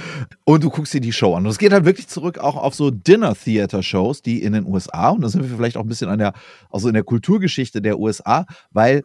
und 0.44 0.62
du 0.64 0.70
guckst 0.70 0.94
dir 0.94 1.00
die 1.00 1.12
Show 1.12 1.34
an. 1.34 1.44
Und 1.44 1.50
es 1.50 1.58
geht 1.58 1.72
halt 1.72 1.84
wirklich 1.84 2.08
zurück 2.08 2.38
auch 2.38 2.56
auf 2.56 2.74
so 2.74 2.90
Dinner-Theater-Shows, 2.90 4.22
die 4.22 4.42
in 4.42 4.52
den 4.52 4.66
USA, 4.66 5.10
und 5.10 5.22
da 5.22 5.28
sind 5.28 5.42
wir 5.42 5.56
vielleicht 5.56 5.76
auch 5.76 5.82
ein 5.82 5.88
bisschen 5.88 6.08
an 6.08 6.18
der, 6.18 6.32
also 6.70 6.88
in 6.88 6.94
der 6.94 7.04
Kulturgeschichte 7.04 7.82
der 7.82 7.98
USA, 7.98 8.46
weil 8.70 9.04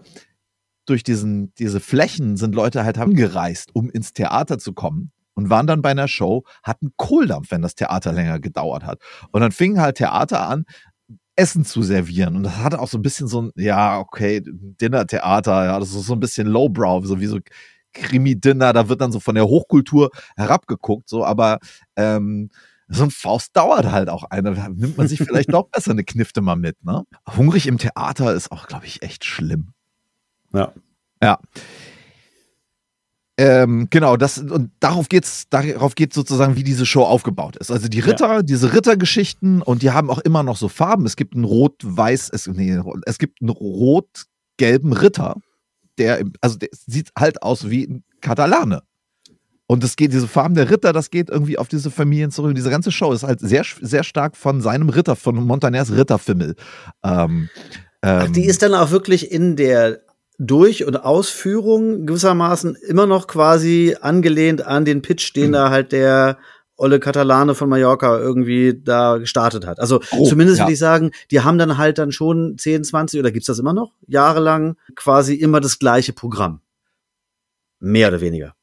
durch 0.86 1.04
diesen, 1.04 1.54
diese 1.56 1.80
Flächen 1.80 2.38
sind 2.38 2.56
Leute 2.56 2.84
halt 2.84 2.98
angereist, 2.98 3.70
um 3.74 3.90
ins 3.90 4.14
Theater 4.14 4.58
zu 4.58 4.74
kommen. 4.74 5.12
Und 5.34 5.50
waren 5.50 5.66
dann 5.66 5.82
bei 5.82 5.92
einer 5.92 6.10
Show, 6.10 6.44
hatten 6.62 6.92
Kohldampf, 6.98 7.52
wenn 7.52 7.62
das 7.62 7.74
Theater 7.74 8.12
länger 8.12 8.42
gedauert 8.42 8.84
hat. 8.84 9.00
Und 9.32 9.40
dann 9.40 9.54
fingen 9.54 9.80
halt 9.80 9.96
Theater 9.96 10.46
an, 10.46 10.66
Essen 11.38 11.64
zu 11.64 11.82
servieren. 11.84 12.36
Und 12.36 12.44
das 12.44 12.58
hatte 12.58 12.80
auch 12.80 12.90
so 12.90 12.98
ein 12.98 13.02
bisschen 13.02 13.28
so 13.28 13.44
ein, 13.44 13.52
ja, 13.56 13.98
okay, 13.98 14.42
Dinner-Theater, 14.46 15.66
ja, 15.66 15.80
das 15.80 15.96
ist 15.96 16.06
so 16.06 16.14
ein 16.14 16.20
bisschen 16.20 16.48
lowbrow, 16.48 17.06
so 17.06 17.20
wie 17.22 17.28
so 17.28 17.40
Krimi-Dinner, 17.94 18.74
da 18.74 18.90
wird 18.90 19.02
dann 19.02 19.12
so 19.12 19.20
von 19.20 19.36
der 19.36 19.46
Hochkultur 19.46 20.12
herabgeguckt, 20.36 21.10
so, 21.10 21.26
aber 21.26 21.60
ähm, 21.96 22.50
so 22.88 23.04
ein 23.04 23.12
Faust 23.12 23.56
dauert 23.56 23.92
halt 23.92 24.10
auch 24.10 24.26
eine. 24.26 24.54
Da 24.54 24.68
nimmt 24.70 24.98
man 24.98 25.08
sich 25.08 25.20
vielleicht 25.24 25.54
doch 25.54 25.70
besser 25.70 25.92
eine 25.92 26.04
Knifte 26.04 26.42
mal 26.42 26.56
mit, 26.56 26.84
ne? 26.84 27.04
Hungrig 27.38 27.68
im 27.68 27.78
Theater 27.78 28.34
ist 28.34 28.52
auch, 28.52 28.68
glaube 28.68 28.86
ich, 28.86 29.02
echt 29.02 29.26
schlimm. 29.26 29.74
Ja. 30.54 30.74
Ja. 31.24 31.40
Ähm, 33.38 33.88
genau, 33.90 34.18
das 34.18 34.38
und 34.38 34.72
darauf 34.82 35.10
geht's, 35.10 35.50
darauf 35.50 35.96
geht 35.96 36.14
sozusagen, 36.14 36.58
wie 36.58 36.64
diese 36.64 36.86
Show 36.86 37.04
aufgebaut 37.04 37.56
ist. 37.56 37.72
Also 37.72 37.88
die 37.88 38.02
Ritter, 38.02 38.44
diese 38.44 38.74
Rittergeschichten 38.74 39.62
und 39.62 39.82
die 39.82 39.92
haben 39.92 40.10
auch 40.10 40.20
immer 40.20 40.44
noch 40.44 40.58
so 40.58 40.68
Farben. 40.68 41.06
Es 41.06 41.16
gibt 41.16 41.34
einen 41.34 41.46
rot-weiß, 41.46 42.30
es, 42.32 42.48
nee, 42.48 42.80
es 43.06 43.18
gibt 43.18 43.42
einen 43.42 43.50
rot-gelben 43.50 44.94
Ritter, 44.94 45.38
der, 46.02 46.24
also 46.42 46.58
der 46.58 46.70
sieht 46.72 47.12
halt 47.18 47.42
aus 47.44 47.70
wie 47.70 47.86
ein 47.86 48.04
Katalane. 48.22 48.82
Und 49.68 49.84
es 49.86 49.96
geht, 49.96 50.12
diese 50.12 50.28
Farben 50.28 50.56
der 50.56 50.70
Ritter, 50.70 50.92
das 50.92 51.12
geht 51.12 51.30
irgendwie 51.30 51.58
auf 51.58 51.70
diese 51.70 51.92
Familien 51.92 52.30
zurück. 52.30 52.50
Und 52.50 52.58
diese 52.58 52.70
ganze 52.70 52.92
Show 52.92 53.14
ist 53.14 53.24
halt 53.24 53.40
sehr, 53.40 53.64
sehr 53.82 54.04
stark 54.04 54.36
von 54.36 54.60
seinem 54.60 54.90
Ritter, 54.90 55.16
von 55.16 55.36
Montaners 55.36 55.94
Ritterfimmel. 55.94 56.56
Ähm, 57.06 57.50
Ach, 58.02 58.30
die 58.30 58.44
ähm, 58.44 58.50
ist 58.50 58.64
dann 58.64 58.74
auch 58.74 58.92
wirklich 58.92 59.32
in 59.32 59.56
der 59.56 60.02
Durch- 60.38 60.86
und 60.86 60.98
Ausführung 60.98 62.06
gewissermaßen 62.06 62.76
immer 62.88 63.06
noch 63.06 63.28
quasi 63.28 63.96
angelehnt 64.02 64.66
an 64.66 64.84
den 64.86 65.02
Pitch, 65.02 65.36
den 65.36 65.50
Mhm. 65.50 65.54
da 65.54 65.70
halt 65.70 65.92
der 65.92 66.38
Olle 66.82 67.00
Katalane 67.00 67.56
von 67.56 67.70
Mallorca 67.70 68.18
irgendwie 68.20 68.80
da 68.84 69.18
gestartet 69.18 69.66
hat. 69.66 69.80
Also 69.80 70.00
Grob, 70.00 70.28
zumindest 70.28 70.60
ja. 70.60 70.66
würde 70.66 70.74
ich 70.74 70.80
sagen, 70.80 71.12
die 71.30 71.42
haben 71.42 71.58
dann 71.58 71.78
halt 71.78 71.98
dann 71.98 72.12
schon 72.12 72.58
10, 72.58 72.84
20 72.84 73.20
oder 73.20 73.32
gibt's 73.32 73.48
das 73.48 73.60
immer 73.60 73.74
noch? 73.74 73.94
Jahrelang 74.08 74.76
quasi 74.96 75.36
immer 75.36 75.62
das 75.62 75.80
gleiche 75.80 76.14
Programm. 76.14 76.62
Mehr 77.80 78.10
oder 78.10 78.22
weniger. 78.22 78.56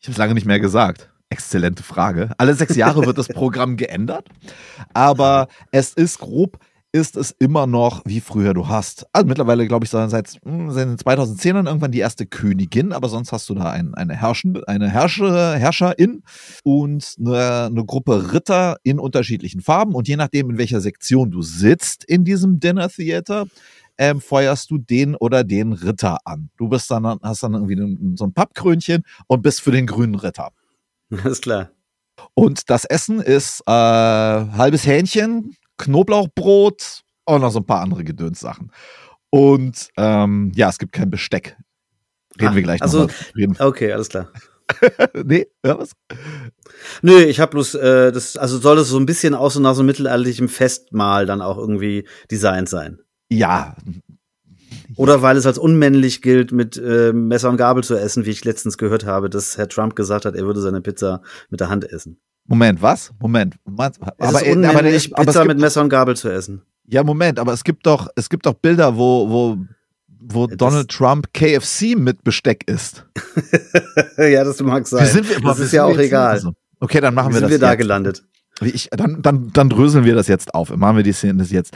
Ich 0.00 0.06
habe 0.06 0.12
es 0.12 0.18
lange 0.18 0.34
nicht 0.34 0.46
mehr 0.46 0.60
gesagt. 0.60 1.10
Exzellente 1.28 1.82
Frage. 1.82 2.30
Alle 2.38 2.54
sechs 2.54 2.74
Jahre 2.76 3.06
wird 3.06 3.16
das 3.16 3.28
Programm 3.34 3.76
geändert, 3.76 4.28
aber 4.94 5.48
es 5.70 5.94
ist 5.94 6.18
grob 6.18 6.58
ist 6.92 7.16
es 7.16 7.30
immer 7.38 7.66
noch 7.66 8.02
wie 8.04 8.20
früher. 8.20 8.52
Du 8.52 8.68
hast, 8.68 9.06
also 9.12 9.26
mittlerweile 9.26 9.66
glaube 9.68 9.84
ich 9.84 9.90
seit, 9.90 10.10
hm, 10.42 10.70
seit 10.70 10.88
den 10.88 10.96
2010ern 10.96 11.66
irgendwann 11.66 11.92
die 11.92 12.00
erste 12.00 12.26
Königin, 12.26 12.92
aber 12.92 13.08
sonst 13.08 13.32
hast 13.32 13.48
du 13.48 13.54
da 13.54 13.70
ein, 13.70 13.94
eine, 13.94 14.16
Herrschende, 14.16 14.66
eine 14.66 14.88
Herrscher, 14.88 15.56
Herrscherin 15.56 16.22
und 16.64 17.16
eine, 17.18 17.66
eine 17.66 17.84
Gruppe 17.84 18.32
Ritter 18.32 18.76
in 18.82 18.98
unterschiedlichen 18.98 19.60
Farben. 19.60 19.94
Und 19.94 20.08
je 20.08 20.16
nachdem, 20.16 20.50
in 20.50 20.58
welcher 20.58 20.80
Sektion 20.80 21.30
du 21.30 21.42
sitzt 21.42 22.04
in 22.04 22.24
diesem 22.24 22.58
Dinner 22.58 22.88
Theater, 22.88 23.46
ähm, 23.98 24.20
feuerst 24.20 24.70
du 24.70 24.78
den 24.78 25.14
oder 25.14 25.44
den 25.44 25.72
Ritter 25.72 26.18
an. 26.24 26.50
Du 26.56 26.68
bist 26.68 26.90
dann, 26.90 27.04
hast 27.22 27.42
dann 27.42 27.54
irgendwie 27.54 28.16
so 28.16 28.24
ein 28.24 28.32
Pappkrönchen 28.32 29.04
und 29.26 29.42
bist 29.42 29.60
für 29.60 29.72
den 29.72 29.86
grünen 29.86 30.14
Ritter. 30.14 30.50
Alles 31.22 31.40
klar. 31.40 31.70
Und 32.34 32.70
das 32.70 32.84
Essen 32.84 33.20
ist 33.20 33.62
äh, 33.66 33.70
halbes 33.70 34.86
Hähnchen, 34.86 35.56
Knoblauchbrot 35.80 37.02
und 37.24 37.40
noch 37.40 37.50
so 37.52 37.60
ein 37.60 37.66
paar 37.66 37.80
andere 37.82 38.04
Gedönssachen. 38.04 38.70
Und 39.30 39.88
ähm, 39.96 40.52
ja, 40.54 40.68
es 40.68 40.78
gibt 40.78 40.92
kein 40.92 41.10
Besteck. 41.10 41.56
Reden 42.40 42.52
Ah, 42.52 42.54
wir 42.54 42.62
gleich 42.62 42.82
also- 42.82 43.06
noch. 43.36 43.60
Okay, 43.60 43.92
alles 43.92 44.08
klar. 44.08 44.28
nee, 45.24 45.46
ja, 45.64 45.78
was? 45.78 45.90
Nö, 47.02 47.18
ich 47.24 47.40
habe 47.40 47.50
bloß, 47.50 47.74
äh, 47.74 48.12
das, 48.12 48.36
also 48.36 48.58
soll 48.58 48.78
es 48.78 48.88
so 48.88 48.98
ein 48.98 49.06
bisschen 49.06 49.34
aus 49.34 49.54
so 49.54 49.60
nach 49.60 49.74
so 49.74 49.82
mittelalterlichem 49.82 50.48
Festmahl 50.48 51.26
dann 51.26 51.42
auch 51.42 51.58
irgendwie 51.58 52.06
designt 52.30 52.68
sein. 52.68 53.00
Ja, 53.28 53.76
Oder 54.96 55.22
weil 55.22 55.36
es 55.36 55.46
als 55.46 55.58
unmännlich 55.58 56.22
gilt, 56.22 56.52
mit 56.52 56.76
äh, 56.76 57.12
Messer 57.12 57.48
und 57.50 57.56
Gabel 57.56 57.82
zu 57.82 57.96
essen, 57.96 58.26
wie 58.26 58.30
ich 58.30 58.44
letztens 58.44 58.78
gehört 58.78 59.06
habe, 59.06 59.28
dass 59.30 59.56
Herr 59.58 59.68
Trump 59.68 59.96
gesagt 59.96 60.24
hat, 60.24 60.34
er 60.36 60.44
würde 60.46 60.60
seine 60.60 60.80
Pizza 60.80 61.22
mit 61.48 61.60
der 61.60 61.68
Hand 61.68 61.84
essen. 61.90 62.20
Moment, 62.50 62.82
was? 62.82 63.12
Moment. 63.20 63.54
Es 63.64 63.72
Aber, 63.78 64.44
ist 64.44 64.64
aber, 64.64 64.82
ist, 64.88 65.14
aber 65.14 65.24
Pizza 65.24 65.44
mit 65.44 65.58
Messer 65.58 65.82
und 65.82 65.88
Gabel 65.88 66.16
zu 66.16 66.28
essen. 66.28 66.62
ja, 66.86 67.02
Moment, 67.04 67.38
aber 67.38 67.52
es 67.52 67.62
gibt 67.64 67.86
doch, 67.86 68.08
es 68.16 68.28
gibt 68.28 68.44
doch 68.44 68.54
Bilder, 68.54 68.96
wo, 68.96 69.30
wo, 69.30 69.56
wo 70.20 70.46
Das- 70.48 70.56
Donald 70.58 70.88
Trump 70.90 71.32
KFC 71.32 71.94
mit 71.96 72.24
Besteck 72.24 72.64
isst. 72.68 73.06
ja, 74.18 74.42
das 74.44 74.60
mag 74.60 74.86
sein. 74.86 75.04
Wie 75.06 75.10
sind 75.10 75.30
wir, 75.30 75.40
das 75.40 75.58
ist 75.60 75.70
sind 75.70 75.76
ja 75.78 75.84
auch 75.84 75.96
egal. 75.96 76.32
Also, 76.32 76.52
Okay, 76.80 77.00
dann 77.00 77.14
machen 77.14 77.30
Wie 77.30 77.34
wir 77.34 77.38
sind 77.40 77.44
das 77.44 77.50
wir 77.52 77.58
da 77.60 77.70
jetzt. 77.70 77.78
gelandet? 77.78 78.24
Ich, 78.62 78.88
dann, 78.90 79.22
dann, 79.22 79.50
dann 79.52 79.68
dröseln 79.70 80.04
wir 80.04 80.14
das 80.14 80.26
jetzt 80.28 80.52
auf. 80.54 80.74
Machen 80.76 80.96
wir 80.96 81.02
die 81.04 81.12
Szene 81.12 81.42
jetzt. 81.44 81.72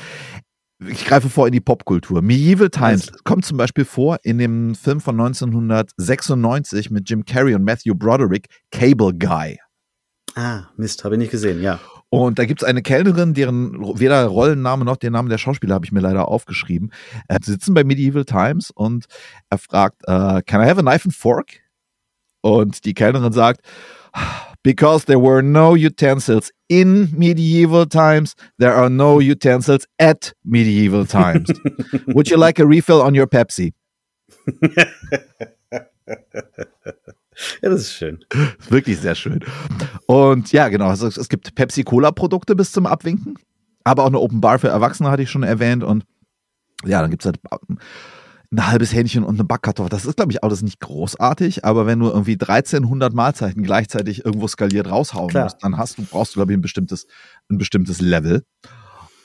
Ich 0.88 1.04
greife 1.06 1.30
vor 1.30 1.46
in 1.46 1.52
die 1.52 1.60
Popkultur. 1.60 2.20
Medieval 2.20 2.68
Times 2.68 3.08
Alles 3.08 3.24
kommt 3.24 3.44
zum 3.44 3.56
Beispiel 3.58 3.84
vor 3.84 4.18
in 4.22 4.38
dem 4.38 4.74
Film 4.74 5.00
von 5.00 5.14
1996 5.20 6.90
mit 6.90 7.08
Jim 7.08 7.24
Carrey 7.24 7.54
und 7.54 7.64
Matthew 7.64 7.94
Broderick, 7.94 8.48
Cable 8.70 9.12
Guy. 9.14 9.58
Ah, 10.34 10.64
Mist, 10.76 11.04
habe 11.04 11.14
ich 11.14 11.20
nicht 11.20 11.30
gesehen, 11.30 11.62
ja. 11.62 11.78
Und 12.08 12.38
da 12.38 12.44
gibt 12.44 12.62
es 12.62 12.68
eine 12.68 12.82
Kellnerin, 12.82 13.34
deren 13.34 13.98
weder 13.98 14.26
Rollenname 14.26 14.84
noch 14.84 14.96
den 14.96 15.12
Namen 15.12 15.28
der 15.28 15.38
Schauspieler 15.38 15.74
habe 15.74 15.84
ich 15.84 15.92
mir 15.92 16.00
leider 16.00 16.28
aufgeschrieben. 16.28 16.92
Äh, 17.28 17.38
sie 17.42 17.52
sitzen 17.52 17.74
bei 17.74 17.84
Medieval 17.84 18.24
Times 18.24 18.70
und 18.70 19.06
er 19.50 19.58
fragt, 19.58 20.02
äh, 20.06 20.42
can 20.42 20.60
I 20.60 20.68
have 20.68 20.78
a 20.78 20.82
knife 20.82 21.06
and 21.06 21.14
fork? 21.14 21.60
Und 22.40 22.84
die 22.84 22.94
Kellnerin 22.94 23.32
sagt, 23.32 23.60
because 24.62 25.06
there 25.06 25.20
were 25.20 25.42
no 25.42 25.74
utensils 25.74 26.50
in 26.68 27.10
medieval 27.16 27.86
times, 27.86 28.34
there 28.58 28.74
are 28.74 28.90
no 28.90 29.20
utensils 29.20 29.86
at 29.98 30.34
medieval 30.44 31.06
times. 31.06 31.48
Would 32.08 32.28
you 32.28 32.36
like 32.36 32.58
a 32.58 32.66
refill 32.66 33.02
on 33.02 33.14
your 33.14 33.26
Pepsi? 33.26 33.72
Ja, 37.62 37.70
das 37.70 37.82
ist 37.82 37.94
schön. 37.94 38.24
Wirklich 38.68 38.98
sehr 38.98 39.14
schön. 39.14 39.40
Und 40.06 40.52
ja, 40.52 40.68
genau. 40.68 40.88
Also 40.88 41.06
es 41.06 41.28
gibt 41.28 41.54
Pepsi-Cola-Produkte 41.54 42.56
bis 42.56 42.72
zum 42.72 42.86
Abwinken, 42.86 43.38
aber 43.84 44.04
auch 44.04 44.08
eine 44.08 44.20
Open 44.20 44.40
Bar 44.40 44.58
für 44.58 44.68
Erwachsene 44.68 45.10
hatte 45.10 45.22
ich 45.22 45.30
schon 45.30 45.42
erwähnt. 45.42 45.84
Und 45.84 46.04
ja, 46.84 47.00
dann 47.00 47.10
gibt 47.10 47.24
es 47.24 47.26
halt 47.26 47.40
ein 48.54 48.66
halbes 48.66 48.92
Hähnchen 48.92 49.24
und 49.24 49.34
eine 49.34 49.44
Backkartoffel. 49.44 49.90
Das 49.90 50.06
ist, 50.06 50.16
glaube 50.16 50.32
ich, 50.32 50.42
alles 50.44 50.62
nicht 50.62 50.80
großartig, 50.80 51.64
aber 51.64 51.86
wenn 51.86 51.98
du 51.98 52.06
irgendwie 52.06 52.34
1300 52.34 53.12
Mahlzeiten 53.12 53.62
gleichzeitig 53.62 54.24
irgendwo 54.24 54.48
skaliert 54.48 54.90
raushauen 54.90 55.28
Klar. 55.28 55.44
musst, 55.44 55.62
dann 55.62 55.76
hast 55.76 55.98
du, 55.98 56.02
brauchst 56.02 56.34
du, 56.34 56.38
glaube 56.38 56.52
ich, 56.52 56.58
ein 56.58 56.62
bestimmtes, 56.62 57.06
ein 57.50 57.58
bestimmtes 57.58 58.00
Level. 58.00 58.44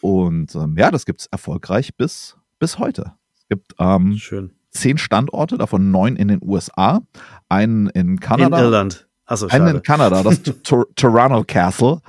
Und 0.01 0.55
ähm, 0.55 0.75
ja, 0.77 0.91
das 0.91 1.05
gibt's 1.05 1.27
erfolgreich 1.27 1.95
bis, 1.95 2.37
bis 2.57 2.79
heute. 2.79 3.13
Es 3.37 3.47
gibt 3.49 3.73
ähm, 3.79 4.17
Schön. 4.17 4.51
Zehn 4.79 4.97
Standorte, 4.97 5.57
davon 5.57 5.91
neun 5.91 6.15
in 6.15 6.27
den 6.27 6.39
USA, 6.41 7.01
einen 7.47 7.87
in 7.89 8.09
In 8.09 8.19
Kanada, 8.19 8.59
Irland. 8.59 9.07
Achso, 9.25 9.47
einen 9.47 9.77
in. 9.77 9.83
Kanada, 9.83 10.23
das 10.23 10.41
Tor 10.63 10.85
Toronto 10.95 11.43
Castle 11.47 12.01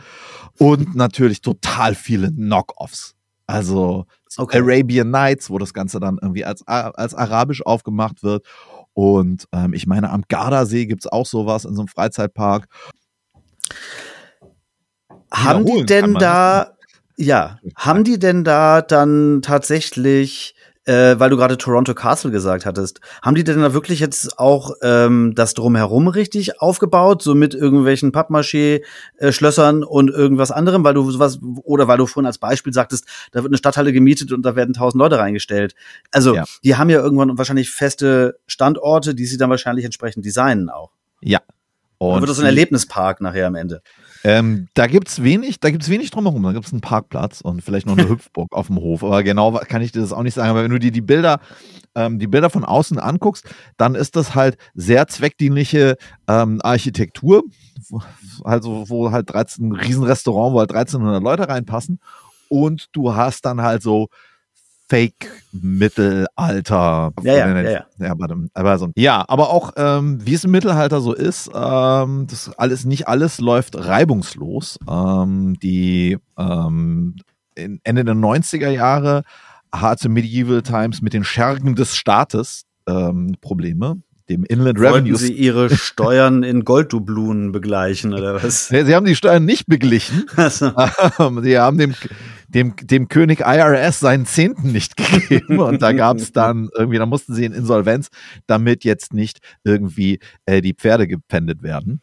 und 0.58 0.94
natürlich 0.94 1.40
total 1.40 1.94
viele 1.94 2.30
Knock-Offs. 2.30 3.14
Also 3.46 4.06
Okay. 4.36 4.58
Arabian 4.58 5.10
Nights, 5.10 5.50
wo 5.50 5.58
das 5.58 5.74
Ganze 5.74 5.98
dann 5.98 6.18
irgendwie 6.20 6.44
als, 6.44 6.66
als 6.66 7.14
arabisch 7.14 7.64
aufgemacht 7.66 8.22
wird. 8.22 8.46
Und 8.92 9.46
ähm, 9.52 9.72
ich 9.72 9.86
meine, 9.86 10.10
am 10.10 10.22
Gardasee 10.28 10.86
gibt's 10.86 11.06
auch 11.06 11.26
sowas 11.26 11.64
in 11.64 11.74
so 11.74 11.82
einem 11.82 11.88
Freizeitpark. 11.88 12.66
Haben 15.32 15.64
die 15.66 15.84
denn 15.84 16.14
da, 16.14 16.76
ja, 17.16 17.58
haben 17.76 18.04
die 18.04 18.18
denn 18.18 18.44
da 18.44 18.82
dann 18.82 19.42
tatsächlich, 19.42 20.54
äh, 20.86 21.18
weil 21.18 21.30
du 21.30 21.36
gerade 21.36 21.58
Toronto 21.58 21.94
Castle 21.94 22.30
gesagt 22.30 22.64
hattest, 22.66 23.00
haben 23.22 23.34
die 23.34 23.44
denn 23.44 23.60
da 23.60 23.74
wirklich 23.74 24.00
jetzt 24.00 24.38
auch 24.38 24.72
ähm, 24.82 25.34
das 25.34 25.54
drumherum 25.54 26.08
richtig 26.08 26.60
aufgebaut, 26.60 27.22
so 27.22 27.34
mit 27.34 27.54
irgendwelchen 27.54 28.12
Pappmaché-Schlössern 28.12 29.82
und 29.84 30.10
irgendwas 30.10 30.50
anderem, 30.50 30.84
weil 30.84 30.94
du 30.94 31.10
sowas, 31.10 31.38
oder 31.62 31.88
weil 31.88 31.98
du 31.98 32.06
vorhin 32.06 32.26
als 32.26 32.38
Beispiel 32.38 32.72
sagtest, 32.72 33.06
da 33.32 33.42
wird 33.42 33.50
eine 33.50 33.58
Stadthalle 33.58 33.92
gemietet 33.92 34.32
und 34.32 34.42
da 34.42 34.56
werden 34.56 34.72
tausend 34.74 35.00
Leute 35.00 35.18
reingestellt. 35.18 35.74
Also, 36.10 36.34
Ja. 36.34 36.44
die 36.64 36.76
haben 36.76 36.90
ja 36.90 37.00
irgendwann 37.00 37.36
wahrscheinlich 37.38 37.70
feste 37.70 38.38
Standorte, 38.46 39.14
die 39.14 39.26
sie 39.26 39.36
dann 39.36 39.50
wahrscheinlich 39.50 39.84
entsprechend 39.84 40.24
designen 40.24 40.70
auch. 40.70 40.92
Ja. 41.20 41.40
Dann 41.98 42.08
Und 42.08 42.20
wird 42.22 42.30
das 42.30 42.38
so 42.38 42.42
ein 42.42 42.46
Erlebnispark 42.46 43.20
nachher 43.20 43.46
am 43.46 43.54
Ende. 43.54 43.82
Ähm, 44.22 44.68
da 44.74 44.86
gibt's 44.86 45.22
wenig, 45.22 45.60
da 45.60 45.70
gibt's 45.70 45.88
wenig 45.88 46.10
drumherum. 46.10 46.42
Da 46.42 46.52
gibt's 46.52 46.72
einen 46.72 46.80
Parkplatz 46.80 47.40
und 47.40 47.62
vielleicht 47.62 47.86
noch 47.86 47.96
eine 47.96 48.08
Hüpfburg 48.08 48.52
auf 48.52 48.66
dem 48.66 48.76
Hof. 48.76 49.02
Aber 49.02 49.22
genau 49.22 49.52
kann 49.68 49.82
ich 49.82 49.92
dir 49.92 50.00
das 50.00 50.12
auch 50.12 50.22
nicht 50.22 50.34
sagen. 50.34 50.50
Aber 50.50 50.62
wenn 50.62 50.70
du 50.70 50.78
dir 50.78 50.90
die 50.90 51.00
Bilder, 51.00 51.40
ähm, 51.94 52.18
die 52.18 52.26
Bilder 52.26 52.50
von 52.50 52.64
außen 52.64 52.98
anguckst, 52.98 53.44
dann 53.76 53.94
ist 53.94 54.16
das 54.16 54.34
halt 54.34 54.56
sehr 54.74 55.06
zweckdienliche 55.08 55.96
ähm, 56.28 56.60
Architektur. 56.62 57.42
Also 58.44 58.88
wo 58.88 59.10
halt 59.10 59.32
13, 59.32 59.68
ein 59.68 59.72
Riesenrestaurant, 59.72 60.54
wo 60.54 60.60
halt 60.60 60.72
1300 60.72 61.22
Leute 61.22 61.48
reinpassen. 61.48 62.00
Und 62.48 62.88
du 62.92 63.14
hast 63.14 63.46
dann 63.46 63.62
halt 63.62 63.82
so 63.82 64.08
Fake-Mittelalter. 64.90 67.12
Ja, 67.22 67.34
ja, 67.34 67.48
ja, 67.48 67.62
ja. 67.62 67.86
ja, 67.98 68.18
warte, 68.18 68.48
aber 68.54 68.76
so, 68.76 68.88
ja, 68.96 69.24
aber 69.28 69.50
auch, 69.50 69.74
ähm, 69.76 70.18
wie 70.26 70.34
es 70.34 70.42
im 70.42 70.50
Mittelalter 70.50 71.00
so 71.00 71.12
ist, 71.12 71.48
ähm, 71.54 72.26
das 72.28 72.50
alles, 72.58 72.84
nicht 72.84 73.06
alles 73.06 73.38
läuft 73.38 73.78
reibungslos. 73.78 74.80
Ähm, 74.88 75.56
die 75.62 76.18
ähm, 76.36 77.14
Ende 77.54 78.04
der 78.04 78.16
90er 78.16 78.70
Jahre 78.70 79.22
hatte 79.72 80.08
Medieval 80.08 80.62
Times 80.62 81.02
mit 81.02 81.12
den 81.12 81.22
Schergen 81.22 81.76
des 81.76 81.94
Staates 81.94 82.64
ähm, 82.88 83.36
Probleme. 83.40 84.02
Dem 84.30 84.44
Inland 84.44 84.78
Wollten 84.78 84.94
Revenue 84.94 85.16
sie 85.16 85.32
ihre 85.32 85.74
Steuern 85.74 86.44
in 86.44 86.64
Golddublunen 86.64 87.50
begleichen 87.50 88.14
oder 88.14 88.40
was? 88.40 88.68
Sie 88.68 88.94
haben 88.94 89.04
die 89.04 89.16
Steuern 89.16 89.44
nicht 89.44 89.66
beglichen. 89.66 90.26
Also, 90.36 90.72
Ähm, 91.18 91.42
Sie 91.42 91.58
haben 91.58 91.78
dem, 91.78 91.94
dem, 92.46 92.76
dem 92.76 93.08
König 93.08 93.40
IRS 93.40 93.98
seinen 93.98 94.26
Zehnten 94.26 94.70
nicht 94.70 94.96
gegeben 95.28 95.58
und 95.58 95.82
da 95.82 95.90
gab 95.90 96.18
es 96.18 96.30
dann 96.30 96.68
irgendwie, 96.76 96.98
da 96.98 97.06
mussten 97.06 97.34
sie 97.34 97.44
in 97.44 97.52
Insolvenz, 97.52 98.08
damit 98.46 98.84
jetzt 98.84 99.12
nicht 99.12 99.40
irgendwie 99.64 100.20
äh, 100.46 100.60
die 100.60 100.74
Pferde 100.74 101.08
gepfändet 101.08 101.64
werden. 101.64 102.00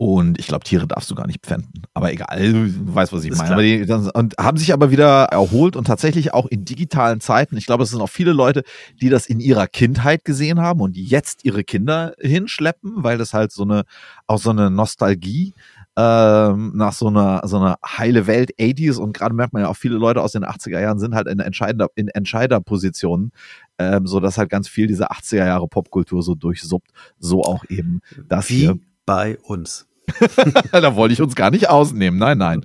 Und 0.00 0.38
ich 0.38 0.46
glaube, 0.46 0.64
Tiere 0.64 0.86
darfst 0.86 1.10
du 1.10 1.14
gar 1.14 1.26
nicht 1.26 1.44
pfänden. 1.44 1.82
Aber 1.92 2.10
egal, 2.10 2.50
du 2.50 2.94
weißt, 2.94 3.12
was 3.12 3.22
ich 3.22 3.36
meine. 3.36 3.62
die, 3.62 3.84
das, 3.84 4.10
und 4.10 4.34
haben 4.38 4.56
sich 4.56 4.72
aber 4.72 4.90
wieder 4.90 5.24
erholt 5.24 5.76
und 5.76 5.86
tatsächlich 5.86 6.32
auch 6.32 6.46
in 6.46 6.64
digitalen 6.64 7.20
Zeiten. 7.20 7.58
Ich 7.58 7.66
glaube, 7.66 7.82
es 7.82 7.90
sind 7.90 8.00
auch 8.00 8.08
viele 8.08 8.32
Leute, 8.32 8.62
die 9.02 9.10
das 9.10 9.26
in 9.26 9.40
ihrer 9.40 9.66
Kindheit 9.66 10.24
gesehen 10.24 10.58
haben 10.58 10.80
und 10.80 10.96
die 10.96 11.04
jetzt 11.04 11.44
ihre 11.44 11.64
Kinder 11.64 12.14
hinschleppen, 12.18 13.04
weil 13.04 13.18
das 13.18 13.34
halt 13.34 13.52
so 13.52 13.62
eine, 13.62 13.82
auch 14.26 14.38
so 14.38 14.48
eine 14.48 14.70
Nostalgie 14.70 15.52
ähm, 15.98 16.72
nach 16.74 16.94
so 16.94 17.08
einer, 17.08 17.42
so 17.44 17.58
einer 17.58 17.76
heile 17.86 18.26
Welt 18.26 18.52
80s 18.58 18.96
und 18.96 19.12
gerade 19.12 19.34
merkt 19.34 19.52
man 19.52 19.64
ja 19.64 19.68
auch 19.68 19.76
viele 19.76 19.96
Leute 19.96 20.22
aus 20.22 20.32
den 20.32 20.46
80er 20.46 20.80
Jahren 20.80 20.98
sind 20.98 21.14
halt 21.14 21.26
in 21.26 21.40
entscheidender, 21.40 21.88
in 21.94 22.08
Entscheiderpositionen, 22.08 23.32
ähm, 23.78 24.06
so 24.06 24.18
dass 24.18 24.38
halt 24.38 24.48
ganz 24.48 24.66
viel 24.66 24.86
diese 24.86 25.10
80er 25.10 25.44
Jahre 25.44 25.68
Popkultur 25.68 26.22
so 26.22 26.34
durchsuppt, 26.34 26.90
so 27.18 27.42
auch 27.42 27.66
eben 27.68 28.00
das 28.30 28.48
wie 28.48 28.60
hier. 28.60 28.78
bei 29.04 29.36
uns. 29.40 29.89
da 30.72 30.96
wollte 30.96 31.12
ich 31.14 31.22
uns 31.22 31.34
gar 31.34 31.50
nicht 31.50 31.68
ausnehmen. 31.68 32.18
Nein, 32.18 32.38
nein. 32.38 32.60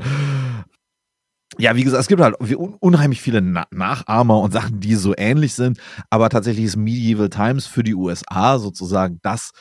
Ja, 1.57 1.75
wie 1.75 1.83
gesagt, 1.83 2.01
es 2.01 2.07
gibt 2.07 2.21
halt 2.21 2.35
unheimlich 2.79 3.21
viele 3.21 3.41
Na 3.41 3.65
Nachahmer 3.71 4.39
und 4.39 4.51
Sachen, 4.51 4.79
die 4.81 4.95
so 4.95 5.13
ähnlich 5.15 5.53
sind, 5.53 5.79
aber 6.09 6.29
tatsächlich 6.29 6.65
ist 6.65 6.75
Medieval 6.75 7.29
Times 7.29 7.65
für 7.65 7.83
die 7.83 7.95
USA 7.95 8.59
sozusagen 8.59 9.19
das 9.21 9.51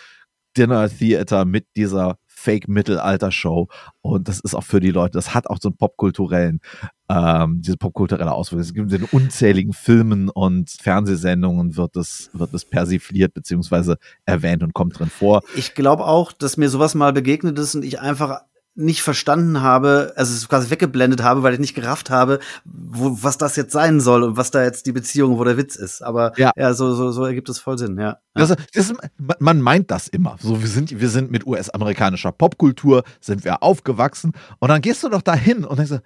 Dinner 0.56 0.88
Theater 0.88 1.44
mit 1.44 1.66
dieser 1.76 2.16
Fake-Mittelalter-Show. 2.26 3.68
Und 4.02 4.28
das 4.28 4.40
ist 4.40 4.54
auch 4.54 4.64
für 4.64 4.80
die 4.80 4.90
Leute, 4.90 5.12
das 5.12 5.34
hat 5.34 5.48
auch 5.48 5.58
so 5.60 5.68
einen 5.68 5.76
popkulturellen, 5.76 6.60
ähm, 7.08 7.60
diese 7.60 7.76
popkulturelle 7.76 8.32
Auswirkung. 8.32 8.62
Es 8.62 8.74
gibt 8.74 8.92
in 8.92 9.04
unzähligen 9.04 9.72
Filmen 9.72 10.28
und 10.28 10.70
Fernsehsendungen 10.70 11.76
wird 11.76 11.96
es, 11.96 12.30
wird 12.32 12.54
es 12.54 12.64
persifliert 12.64 13.34
beziehungsweise 13.34 13.98
erwähnt 14.24 14.62
und 14.62 14.74
kommt 14.74 14.98
drin 14.98 15.10
vor. 15.10 15.42
Ich 15.56 15.74
glaube 15.74 16.06
auch, 16.06 16.32
dass 16.32 16.56
mir 16.56 16.70
sowas 16.70 16.94
mal 16.94 17.12
begegnet 17.12 17.58
ist 17.58 17.74
und 17.74 17.84
ich 17.84 18.00
einfach 18.00 18.40
nicht 18.76 19.02
verstanden 19.02 19.60
habe, 19.60 20.12
also 20.16 20.34
es 20.34 20.48
quasi 20.48 20.68
weggeblendet 20.68 21.22
habe, 21.22 21.44
weil 21.44 21.54
ich 21.54 21.60
nicht 21.60 21.74
gerafft 21.74 22.10
habe, 22.10 22.40
wo, 22.64 23.16
was 23.22 23.38
das 23.38 23.54
jetzt 23.54 23.72
sein 23.72 24.00
soll 24.00 24.24
und 24.24 24.36
was 24.36 24.50
da 24.50 24.64
jetzt 24.64 24.86
die 24.86 24.92
Beziehung, 24.92 25.38
wo 25.38 25.44
der 25.44 25.56
Witz 25.56 25.76
ist. 25.76 26.02
Aber 26.02 26.32
ja, 26.38 26.50
ja 26.56 26.74
so, 26.74 26.92
so, 26.94 27.12
so 27.12 27.24
ergibt 27.24 27.48
es 27.48 27.60
voll 27.60 27.78
Sinn, 27.78 27.98
ja. 27.98 28.18
Das, 28.34 28.54
das, 28.72 28.92
man 29.38 29.60
meint 29.60 29.92
das 29.92 30.08
immer. 30.08 30.36
So, 30.40 30.60
wir 30.60 30.68
sind, 30.68 30.98
wir 30.98 31.08
sind 31.08 31.30
mit 31.30 31.46
US-amerikanischer 31.46 32.32
Popkultur, 32.32 33.04
sind 33.20 33.44
wir 33.44 33.62
aufgewachsen 33.62 34.32
und 34.58 34.70
dann 34.70 34.80
gehst 34.80 35.04
du 35.04 35.08
doch 35.08 35.22
dahin 35.22 35.64
und 35.64 35.78
denkst 35.78 36.02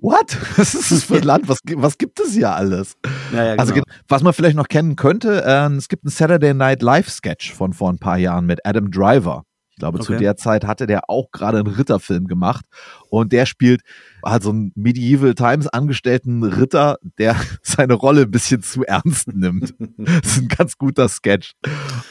What? 0.00 0.36
Was 0.56 0.74
ist 0.74 0.90
das 0.90 1.04
für 1.04 1.16
ein 1.16 1.22
Land? 1.22 1.48
Was, 1.48 1.58
was 1.76 1.98
gibt 1.98 2.20
es 2.20 2.32
hier 2.32 2.50
alles? 2.50 2.96
Ja, 3.32 3.44
ja, 3.44 3.54
also, 3.54 3.74
genau. 3.74 3.84
Also, 3.86 4.00
was 4.08 4.22
man 4.22 4.32
vielleicht 4.32 4.56
noch 4.56 4.68
kennen 4.68 4.96
könnte, 4.96 5.44
äh, 5.44 5.70
es 5.76 5.88
gibt 5.88 6.04
einen 6.04 6.10
Saturday 6.10 6.54
Night 6.54 6.82
Live 6.82 7.08
Sketch 7.08 7.52
von 7.52 7.72
vor 7.72 7.90
ein 7.90 7.98
paar 7.98 8.18
Jahren 8.18 8.46
mit 8.46 8.64
Adam 8.64 8.90
Driver 8.90 9.44
glaube, 9.80 9.98
okay. 9.98 10.06
zu 10.06 10.16
der 10.16 10.36
Zeit 10.36 10.64
hatte 10.64 10.86
der 10.86 11.10
auch 11.10 11.32
gerade 11.32 11.58
einen 11.58 11.66
Ritterfilm 11.66 12.28
gemacht 12.28 12.64
und 13.08 13.32
der 13.32 13.46
spielt 13.46 13.82
halt 14.24 14.44
so 14.44 14.50
einen 14.50 14.70
Medieval 14.76 15.34
Times 15.34 15.66
angestellten 15.66 16.44
Ritter, 16.44 16.98
der 17.18 17.34
seine 17.62 17.94
Rolle 17.94 18.22
ein 18.22 18.30
bisschen 18.30 18.62
zu 18.62 18.84
ernst 18.84 19.28
nimmt. 19.34 19.74
das 19.98 20.36
ist 20.36 20.42
ein 20.42 20.48
ganz 20.48 20.78
guter 20.78 21.08
Sketch. 21.08 21.54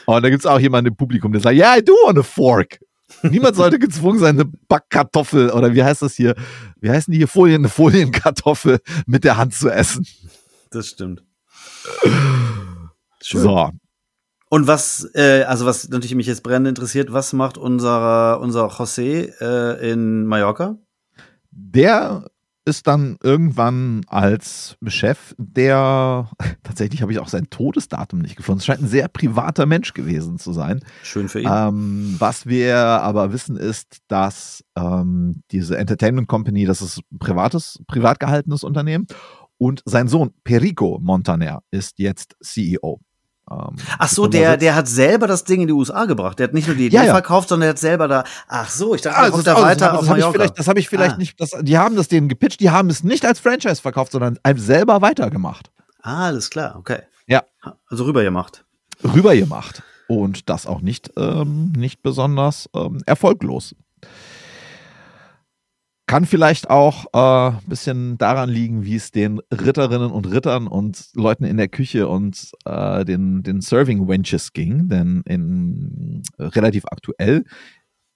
Und 0.04 0.22
da 0.22 0.28
gibt 0.28 0.40
es 0.40 0.46
auch 0.46 0.60
jemanden 0.60 0.88
im 0.88 0.96
Publikum, 0.96 1.32
der 1.32 1.40
sagt, 1.40 1.56
ja, 1.56 1.70
yeah, 1.70 1.78
I 1.78 1.82
do 1.82 1.92
want 2.04 2.18
a 2.18 2.22
fork. 2.22 2.78
Niemand 3.22 3.56
sollte 3.56 3.78
gezwungen 3.78 4.18
sein, 4.18 4.40
eine 4.40 4.50
Backkartoffel 4.68 5.50
oder 5.50 5.74
wie 5.74 5.82
heißt 5.82 6.02
das 6.02 6.14
hier? 6.14 6.34
Wie 6.80 6.90
heißen 6.90 7.12
die 7.12 7.18
hier 7.18 7.28
Folien, 7.28 7.62
eine 7.62 7.68
Folienkartoffel 7.68 8.78
mit 9.06 9.24
der 9.24 9.36
Hand 9.36 9.54
zu 9.54 9.68
essen? 9.68 10.06
Das 10.70 10.88
stimmt. 10.88 11.22
Schön. 13.22 13.42
So, 13.42 13.70
und 14.52 14.66
was, 14.66 15.08
äh, 15.14 15.44
also 15.44 15.64
was 15.64 15.88
natürlich 15.90 16.16
mich 16.16 16.26
jetzt 16.26 16.42
brennend 16.42 16.68
interessiert, 16.68 17.12
was 17.12 17.32
macht 17.32 17.56
unser, 17.56 18.40
unser 18.40 18.66
José 18.66 19.32
äh, 19.40 19.92
in 19.92 20.26
Mallorca? 20.26 20.76
Der 21.52 22.28
ist 22.64 22.86
dann 22.86 23.16
irgendwann 23.22 24.02
als 24.06 24.76
Chef, 24.86 25.34
der 25.38 26.30
tatsächlich 26.62 27.02
habe 27.02 27.12
ich 27.12 27.18
auch 27.18 27.28
sein 27.28 27.48
Todesdatum 27.50 28.20
nicht 28.20 28.36
gefunden. 28.36 28.58
Es 28.58 28.66
scheint 28.66 28.82
ein 28.82 28.88
sehr 28.88 29.08
privater 29.08 29.66
Mensch 29.66 29.94
gewesen 29.94 30.38
zu 30.38 30.52
sein. 30.52 30.80
Schön 31.02 31.28
für 31.28 31.40
ihn. 31.40 31.50
Ähm, 31.50 32.16
was 32.18 32.46
wir 32.46 32.76
aber 32.76 33.32
wissen 33.32 33.56
ist, 33.56 33.98
dass 34.08 34.64
ähm, 34.76 35.42
diese 35.50 35.78
Entertainment 35.78 36.28
Company, 36.28 36.66
das 36.66 36.82
ist 36.82 37.00
ein 37.12 37.18
privates, 37.18 37.80
privat 37.86 38.20
gehaltenes 38.20 38.64
Unternehmen 38.64 39.06
und 39.58 39.82
sein 39.84 40.08
Sohn 40.08 40.32
Perico 40.44 40.98
Montaner 41.02 41.62
ist 41.70 41.98
jetzt 41.98 42.36
CEO. 42.42 43.00
Ähm, 43.50 43.76
ach 43.98 44.08
so, 44.08 44.26
der, 44.26 44.56
der 44.56 44.74
hat 44.74 44.86
selber 44.86 45.26
das 45.26 45.44
Ding 45.44 45.62
in 45.62 45.66
die 45.66 45.72
USA 45.72 46.04
gebracht. 46.04 46.38
Der 46.38 46.44
hat 46.44 46.54
nicht 46.54 46.68
nur 46.68 46.76
die 46.76 46.86
Idee 46.86 46.96
ja, 46.96 47.04
ja. 47.04 47.12
verkauft, 47.12 47.48
sondern 47.48 47.66
der 47.66 47.70
hat 47.70 47.78
selber 47.78 48.06
da. 48.06 48.24
Ach 48.48 48.70
so, 48.70 48.94
ich 48.94 49.02
dachte, 49.02 49.18
ah, 49.18 49.30
kommt 49.30 49.46
da 49.46 49.60
weiter 49.60 49.90
das, 49.90 50.00
das 50.00 50.08
Mallorca. 50.08 50.44
Ich 50.44 50.50
das 50.52 50.68
habe 50.68 50.78
ich 50.78 50.88
vielleicht 50.88 51.14
ah. 51.14 51.18
nicht. 51.18 51.40
Das, 51.40 51.50
die 51.60 51.76
haben 51.76 51.96
das 51.96 52.08
denen 52.08 52.28
gepitcht. 52.28 52.60
Die 52.60 52.70
haben 52.70 52.90
es 52.90 53.02
nicht 53.02 53.24
als 53.24 53.40
Franchise 53.40 53.82
verkauft, 53.82 54.12
sondern 54.12 54.38
einem 54.42 54.58
selber 54.58 55.02
weitergemacht. 55.02 55.70
Ah, 56.02 56.26
alles 56.26 56.50
klar, 56.50 56.76
okay. 56.78 57.00
Ja. 57.26 57.42
Also 57.88 58.04
rübergemacht. 58.04 58.64
Rübergemacht. 59.02 59.82
Und 60.06 60.48
das 60.48 60.66
auch 60.66 60.80
nicht, 60.80 61.12
ähm, 61.16 61.72
nicht 61.76 62.02
besonders 62.02 62.68
ähm, 62.74 63.02
erfolglos. 63.06 63.74
Kann 66.10 66.26
vielleicht 66.26 66.70
auch 66.70 67.06
ein 67.12 67.54
äh, 67.54 67.68
bisschen 67.68 68.18
daran 68.18 68.50
liegen, 68.50 68.84
wie 68.84 68.96
es 68.96 69.12
den 69.12 69.40
Ritterinnen 69.52 70.10
und 70.10 70.28
Rittern 70.28 70.66
und 70.66 71.04
Leuten 71.14 71.44
in 71.44 71.56
der 71.56 71.68
Küche 71.68 72.08
und 72.08 72.50
äh, 72.64 73.04
den, 73.04 73.44
den 73.44 73.60
Serving 73.60 74.08
Wenches 74.08 74.52
ging, 74.52 74.88
denn 74.88 75.22
in 75.24 76.24
relativ 76.36 76.86
aktuell 76.86 77.44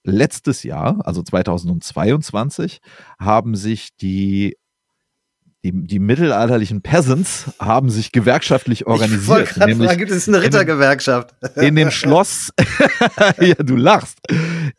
letztes 0.03 0.63
Jahr, 0.63 0.99
also 1.05 1.23
2022, 1.23 2.81
haben 3.17 3.55
sich 3.55 3.95
die 3.95 4.57
die, 5.65 5.71
die 5.71 5.99
mittelalterlichen 5.99 6.81
Peasants 6.81 7.45
haben 7.59 7.89
sich 7.89 8.11
gewerkschaftlich 8.11 8.85
organisiert. 8.85 9.51
Ich 9.51 9.57
nämlich 9.57 9.87
fragen, 9.87 9.99
gibt 9.99 10.11
es 10.11 10.27
eine 10.27 10.43
Rittergewerkschaft? 10.43 11.33
In, 11.55 11.75
dem 11.75 11.89
Schloss, 11.91 12.51
ja, 13.39 13.55
du 13.55 13.75
lachst, 13.75 14.19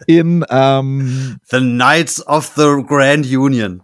in 0.07 0.44
ähm, 0.51 1.38
The 1.51 1.59
Knights 1.59 2.27
of 2.27 2.53
the 2.57 2.83
Grand 2.87 3.27
Union. 3.27 3.83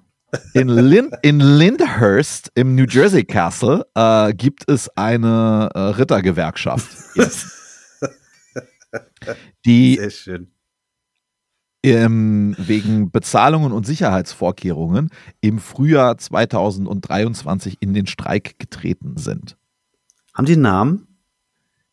In, 0.54 0.68
Lin 0.68 1.10
in 1.20 1.40
Lyndhurst 1.40 2.50
im 2.54 2.74
New 2.74 2.86
Jersey 2.88 3.22
Castle 3.22 3.84
äh, 3.94 4.32
gibt 4.32 4.68
es 4.70 4.88
eine 4.96 5.68
äh, 5.74 5.78
Rittergewerkschaft. 5.78 6.88
Yes. 7.14 7.98
Die 9.66 9.96
Sehr 9.96 10.10
schön 10.10 10.52
ähm, 11.82 12.54
wegen 12.58 13.10
Bezahlungen 13.10 13.72
und 13.72 13.86
Sicherheitsvorkehrungen 13.86 15.10
im 15.40 15.58
Frühjahr 15.58 16.16
2023 16.16 17.78
in 17.80 17.92
den 17.94 18.06
Streik 18.06 18.58
getreten 18.58 19.16
sind. 19.16 19.56
Haben 20.34 20.46
die 20.46 20.52
einen 20.52 20.62
Namen? 20.62 21.18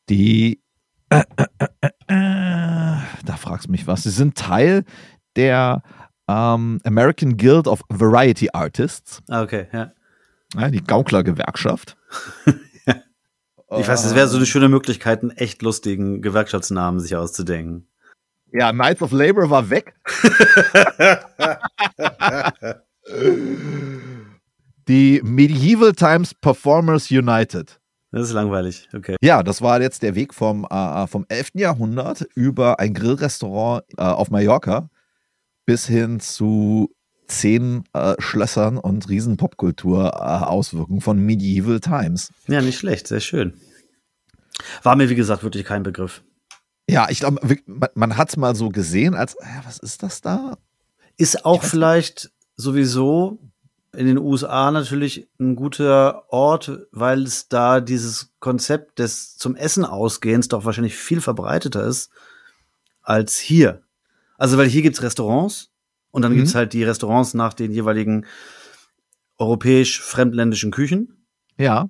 Die, 0.10 0.62
äh, 1.10 1.24
äh, 1.38 1.88
äh, 2.08 2.98
da 3.26 3.38
fragst 3.38 3.67
du 3.67 3.72
mich 3.72 3.88
was. 3.88 4.04
Sie 4.04 4.10
sind 4.10 4.38
Teil 4.38 4.84
der 5.36 5.84
ähm, 6.28 6.80
American 6.84 7.38
Guild 7.38 7.67
of 7.67 7.82
Variety 7.89 8.50
Artists. 8.54 9.22
Ah, 9.30 9.41
okay, 9.41 9.67
ja. 9.74 9.91
ja 10.56 10.69
die 10.69 10.84
Gaukler-Gewerkschaft. 10.84 11.98
Ich 13.78 13.88
weiß, 13.88 14.04
es 14.04 14.15
wäre 14.15 14.28
so 14.28 14.38
eine 14.38 14.48
schöne 14.48 14.67
Möglichkeit, 14.67 15.22
einen 15.22 15.30
echt 15.30 15.62
lustigen 15.62 16.24
Gewerkschaftsnamen 16.24 17.00
sich 17.00 17.15
auszudenken. 17.15 17.88
Ja, 18.52 18.72
Knights 18.72 19.04
of 19.04 19.12
Labor 19.12 19.52
war 19.52 19.69
weg. 19.69 19.93
Die 24.88 25.22
Medieval 25.24 25.93
Times 25.93 26.34
Performers 26.34 27.12
United. 27.12 27.79
Das 28.12 28.24
ist 28.24 28.34
langweilig, 28.34 28.89
okay. 28.93 29.15
Ja, 29.22 29.43
das 29.43 29.62
war 29.62 29.82
jetzt 29.82 30.02
der 30.02 30.15
Weg 30.15 30.34
vom, 30.34 30.65
äh, 30.65 31.06
vom 31.08 31.26
11. 31.30 31.52
Jahrhundert 31.56 32.28
über 32.34 32.80
ein 32.80 32.93
Grillrestaurant 32.93 33.84
äh, 33.98 34.02
auf 34.02 34.32
Mallorca 34.32 34.89
bis 35.65 35.86
hin 35.86 36.19
zu 36.19 36.89
zehn 37.28 37.84
äh, 37.93 38.15
Schlössern 38.17 38.80
und 38.80 39.08
riesen 39.08 39.38
Popkultur-Auswirkungen 39.38 41.02
von 41.02 41.19
Medieval 41.19 41.80
Times. 41.80 42.32
Ja, 42.48 42.62
nicht 42.62 42.80
schlecht, 42.80 43.08
sehr 43.08 43.19
schön. 43.19 43.54
War 44.82 44.95
mir, 44.95 45.10
wie 45.10 45.15
gesagt, 45.15 45.43
wirklich 45.43 45.63
kein 45.63 45.84
Begriff. 45.84 46.24
Ja, 46.89 47.08
ich 47.10 47.19
glaube, 47.19 47.58
man, 47.67 47.89
man 47.93 48.17
hat 48.17 48.30
es 48.30 48.38
mal 48.38 48.56
so 48.56 48.69
gesehen, 48.69 49.13
als, 49.13 49.36
äh, 49.36 49.45
was 49.63 49.78
ist 49.78 50.02
das 50.02 50.22
da? 50.22 50.58
Ist 51.17 51.45
auch 51.45 51.63
vielleicht 51.63 52.32
sowieso 52.56 53.38
in 53.95 54.06
den 54.06 54.17
USA 54.17 54.71
natürlich 54.71 55.28
ein 55.39 55.56
guter 55.56 56.32
Ort, 56.32 56.88
weil 56.91 57.23
es 57.23 57.47
da 57.47 57.82
dieses 57.82 58.32
Konzept 58.39 58.99
des 58.99 59.38
zum 59.38 59.56
Essen 59.56 59.86
ausgehens 59.86 60.47
doch 60.47 60.65
wahrscheinlich 60.65 60.95
viel 60.95 61.21
verbreiteter 61.21 61.86
ist 61.86 62.12
als 63.02 63.38
hier. 63.38 63.82
Also, 64.38 64.58
weil 64.58 64.67
hier 64.67 64.82
gibt's 64.82 65.02
Restaurants 65.02 65.71
und 66.12 66.21
dann 66.21 66.34
mhm. 66.34 66.38
gibt's 66.38 66.56
halt 66.56 66.73
die 66.73 66.84
Restaurants 66.84 67.34
nach 67.34 67.54
den 67.54 67.71
jeweiligen 67.71 68.25
europäisch-fremdländischen 69.38 70.71
Küchen. 70.71 71.25
Ja. 71.58 71.89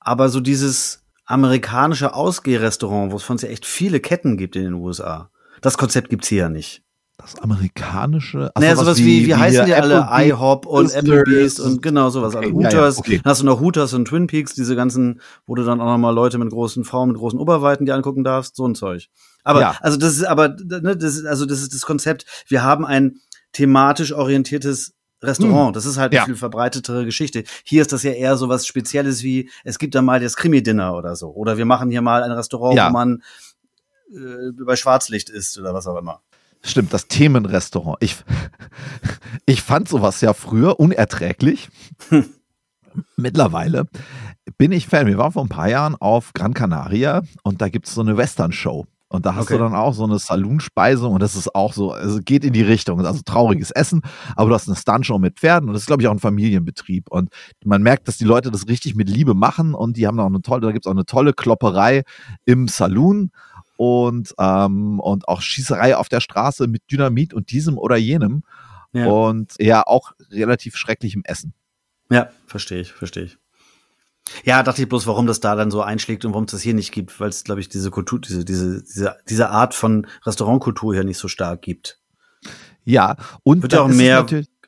Aber 0.00 0.28
so 0.28 0.40
dieses 0.40 1.04
amerikanische 1.26 2.14
Ausgehrestaurant, 2.14 3.12
wo 3.12 3.16
es 3.16 3.22
von 3.22 3.38
ja 3.38 3.48
echt 3.48 3.66
viele 3.66 4.00
Ketten 4.00 4.36
gibt 4.36 4.56
in 4.56 4.64
den 4.64 4.74
USA. 4.74 5.30
Das 5.60 5.78
Konzept 5.78 6.10
gibt's 6.10 6.28
hier 6.28 6.42
ja 6.42 6.48
nicht. 6.48 6.83
Das 7.24 7.40
amerikanische. 7.40 8.50
Also 8.54 8.60
naja, 8.60 8.76
sowas 8.76 8.98
wie, 8.98 9.22
wie, 9.22 9.26
wie 9.28 9.34
heißen 9.34 9.64
die 9.64 9.74
alle? 9.74 10.06
IHOP 10.10 10.66
und 10.66 10.94
Applebee's 10.94 11.58
und 11.58 11.80
genau 11.80 12.10
sowas. 12.10 12.34
Okay, 12.34 12.48
also 12.48 12.56
Hooters. 12.58 12.72
Ja, 12.74 12.80
ja, 12.82 12.98
okay. 12.98 13.20
Dann 13.24 13.30
hast 13.30 13.40
du 13.40 13.46
noch 13.46 13.60
Hooters 13.60 13.94
und 13.94 14.04
Twin 14.04 14.26
Peaks, 14.26 14.52
diese 14.54 14.76
ganzen, 14.76 15.22
wo 15.46 15.54
du 15.54 15.64
dann 15.64 15.80
auch 15.80 15.86
nochmal 15.86 16.14
Leute 16.14 16.36
mit 16.36 16.50
großen 16.50 16.84
Frauen, 16.84 17.08
mit 17.08 17.16
großen 17.16 17.38
Oberweiten 17.38 17.86
die 17.86 17.92
angucken 17.92 18.24
darfst, 18.24 18.56
so 18.56 18.68
ein 18.68 18.74
Zeug. 18.74 19.08
Aber, 19.42 19.62
ja. 19.62 19.76
also 19.80 19.96
das 19.96 20.16
ist 20.16 20.24
aber, 20.24 20.48
ne, 20.48 20.98
das 20.98 21.16
ist, 21.16 21.24
also 21.24 21.46
das 21.46 21.62
ist 21.62 21.72
das 21.72 21.80
Konzept. 21.80 22.26
Wir 22.46 22.62
haben 22.62 22.84
ein 22.84 23.20
thematisch 23.52 24.12
orientiertes 24.12 24.92
Restaurant. 25.22 25.68
Hm. 25.68 25.72
Das 25.72 25.86
ist 25.86 25.96
halt 25.96 26.14
eine 26.14 26.26
viel 26.26 26.36
verbreitetere 26.36 27.06
Geschichte. 27.06 27.44
Hier 27.64 27.80
ist 27.80 27.94
das 27.94 28.02
ja 28.02 28.12
eher 28.12 28.36
so 28.36 28.50
was 28.50 28.66
Spezielles 28.66 29.22
wie, 29.22 29.48
es 29.64 29.78
gibt 29.78 29.94
da 29.94 30.02
mal 30.02 30.20
das 30.20 30.36
Krimi-Dinner 30.36 30.94
oder 30.94 31.16
so. 31.16 31.30
Oder 31.30 31.56
wir 31.56 31.64
machen 31.64 31.90
hier 31.90 32.02
mal 32.02 32.22
ein 32.22 32.32
Restaurant, 32.32 32.78
wo 32.78 32.92
man 32.92 33.22
äh, 34.12 34.52
bei 34.62 34.76
Schwarzlicht 34.76 35.30
isst 35.30 35.58
oder 35.58 35.72
was 35.72 35.86
auch 35.86 35.96
immer. 35.96 36.20
Stimmt, 36.64 36.92
das 36.94 37.08
Themenrestaurant. 37.08 37.98
Ich, 38.00 38.16
ich 39.46 39.60
fand 39.62 39.88
sowas 39.88 40.20
ja 40.22 40.32
früher 40.32 40.80
unerträglich. 40.80 41.68
Mittlerweile 43.16 43.86
bin 44.56 44.72
ich 44.72 44.86
Fan. 44.86 45.06
Wir 45.06 45.18
waren 45.18 45.32
vor 45.32 45.44
ein 45.44 45.48
paar 45.48 45.68
Jahren 45.68 45.94
auf 45.96 46.32
Gran 46.32 46.54
Canaria 46.54 47.22
und 47.42 47.60
da 47.60 47.68
gibt 47.68 47.86
es 47.86 47.94
so 47.94 48.00
eine 48.00 48.16
Western-Show. 48.16 48.86
Und 49.08 49.26
da 49.26 49.34
hast 49.36 49.44
Okay. 49.44 49.54
du 49.58 49.60
dann 49.60 49.74
auch 49.74 49.94
so 49.94 50.04
eine 50.04 50.18
Saloonspeise 50.18 51.06
und 51.06 51.22
das 51.22 51.36
ist 51.36 51.54
auch 51.54 51.72
so, 51.72 51.92
also 51.92 52.18
geht 52.24 52.44
in 52.44 52.52
die 52.52 52.62
Richtung. 52.62 53.04
Also 53.04 53.20
trauriges 53.24 53.70
Essen, 53.70 54.00
aber 54.34 54.48
du 54.48 54.54
hast 54.56 54.66
eine 54.68 54.76
Stuntshow 54.76 55.18
mit 55.18 55.38
Pferden 55.38 55.68
und 55.68 55.74
das 55.74 55.82
ist, 55.82 55.86
glaube 55.86 56.02
ich, 56.02 56.08
auch 56.08 56.12
ein 56.12 56.18
Familienbetrieb. 56.18 57.10
Und 57.10 57.28
man 57.64 57.82
merkt, 57.82 58.08
dass 58.08 58.16
die 58.16 58.24
Leute 58.24 58.50
das 58.50 58.66
richtig 58.66 58.96
mit 58.96 59.08
Liebe 59.08 59.34
machen 59.34 59.74
und 59.74 59.96
die 59.96 60.06
haben 60.06 60.18
auch 60.18 60.26
eine 60.26 60.42
tolle, 60.42 60.62
da 60.62 60.72
gibt's 60.72 60.86
auch 60.88 60.92
eine 60.92 61.04
tolle 61.04 61.32
Klopperei 61.32 62.02
im 62.44 62.66
Saloon 62.66 63.30
und, 63.76 64.34
ähm, 64.38 65.00
und 65.00 65.28
auch 65.28 65.40
Schießerei 65.40 65.96
auf 65.96 66.08
der 66.08 66.20
Straße 66.20 66.66
mit 66.66 66.82
Dynamit 66.90 67.34
und 67.34 67.50
diesem 67.50 67.78
oder 67.78 67.96
jenem. 67.96 68.42
Ja, 68.92 69.06
Und 69.06 69.54
ja, 69.58 69.82
auch 69.84 70.12
relativ 70.30 70.76
schrecklichem 70.76 71.22
Essen. 71.24 71.52
ja 72.10 72.28
verstehe 72.46 72.80
ich, 72.80 72.92
verstehe 72.92 73.24
ich. 73.24 73.38
Ja, 74.44 74.62
dachte 74.62 74.82
ich 74.82 74.88
bloß, 74.88 75.06
warum 75.06 75.26
das 75.26 75.40
da 75.40 75.54
dann 75.54 75.70
so 75.70 75.82
einschlägt 75.82 76.24
und 76.24 76.32
warum 76.32 76.44
es 76.44 76.52
das 76.52 76.62
hier 76.62 76.74
nicht 76.74 76.92
gibt, 76.92 77.18
weil 77.20 77.28
es, 77.28 77.44
glaube 77.44 77.60
ich, 77.60 77.68
diese 77.68 77.90
Kultur, 77.90 78.20
diese, 78.20 78.44
diese, 78.44 78.82
diese, 78.82 79.16
diese 79.28 79.50
Art 79.50 79.74
von 79.74 80.06
Restaurantkultur 80.24 80.94
hier 80.94 81.04
nicht 81.04 81.18
so 81.18 81.28
stark 81.28 81.62
gibt. 81.62 82.00
Ja, 82.84 83.16
und 83.42 83.62
Wird 83.62 83.72
ja 83.72 83.82
auch 83.82 83.88
mehr 83.88 84.24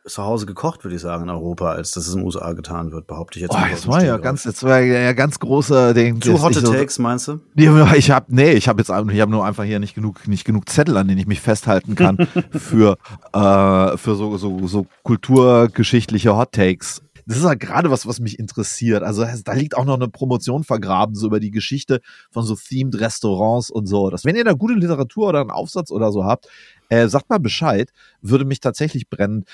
zu 0.07 0.23
Hause 0.23 0.47
gekocht, 0.47 0.85
würde 0.85 0.95
ich 0.97 1.03
sagen, 1.03 1.25
in 1.25 1.31
Europa, 1.31 1.73
als 1.73 1.91
dass 1.91 2.07
es 2.07 2.15
in 2.15 2.21
den 2.21 2.27
USA 2.27 2.53
getan 2.53 2.93
wird, 2.93 3.07
behaupte 3.07 3.39
ich 3.39 3.43
jetzt. 3.43 3.55
Oh, 3.55 3.59
das 3.71 3.87
war 3.89 4.05
ja 4.05 4.17
ganz, 4.19 4.45
das 4.45 4.63
war 4.63 4.81
ja 4.81 5.13
ganz 5.13 5.39
großer 5.41 5.95
Ding. 5.95 6.21
Zu 6.21 6.33
das- 6.33 6.43
hotte 6.43 6.61
so- 6.61 6.73
Takes, 6.73 6.99
meinst 6.99 7.29
du? 7.29 7.41
Ja, 7.57 7.93
Ich 7.95 8.11
habe 8.11 8.27
nee, 8.29 8.53
ich 8.53 8.69
habe 8.69 8.81
jetzt 8.81 8.91
ich 8.91 9.21
habe 9.21 9.31
nur 9.31 9.45
einfach 9.45 9.65
hier 9.65 9.79
nicht 9.81 9.95
genug 9.95 10.27
nicht 10.29 10.45
genug 10.45 10.69
Zettel, 10.69 10.97
an 10.97 11.09
denen 11.09 11.19
ich 11.21 11.27
mich 11.27 11.41
festhalten 11.41 11.95
kann 11.97 12.17
für 12.53 12.97
äh, 13.33 13.97
für 13.97 14.15
so 14.15 14.37
so 14.37 14.67
so 14.67 14.87
kulturgeschichtliche 15.03 16.37
Hot 16.37 16.53
Takes. 16.53 17.03
Das 17.29 17.39
ist 17.39 17.45
ja 17.45 17.55
gerade 17.55 17.91
was, 17.91 18.07
was 18.07 18.21
mich 18.21 18.39
interessiert. 18.39 19.03
Also 19.03 19.27
da 19.45 19.53
liegt 19.55 19.77
auch 19.77 19.85
noch 19.85 19.97
eine 19.97 20.07
Promotion 20.07 20.63
vergraben 20.63 21.17
so 21.17 21.27
über 21.27 21.41
die 21.41 21.51
Geschichte 21.51 22.01
von 22.31 22.45
so 22.45 22.55
themed 22.55 23.01
Restaurants 23.01 23.69
und 23.69 23.87
so. 23.87 24.11
Das, 24.11 24.25
wenn 24.25 24.37
ihr 24.37 24.45
da 24.45 24.53
gute 24.53 24.75
Literatur 24.75 25.31
oder 25.31 25.41
einen 25.41 25.51
Aufsatz 25.51 25.91
oder 25.91 26.13
so 26.13 26.25
habt, 26.25 26.47
äh, 26.89 27.09
sagt 27.09 27.29
mal 27.29 27.41
Bescheid. 27.41 27.91
Würde 28.23 28.45
mich 28.45 28.61
tatsächlich 28.61 29.11
brennen. 29.11 29.45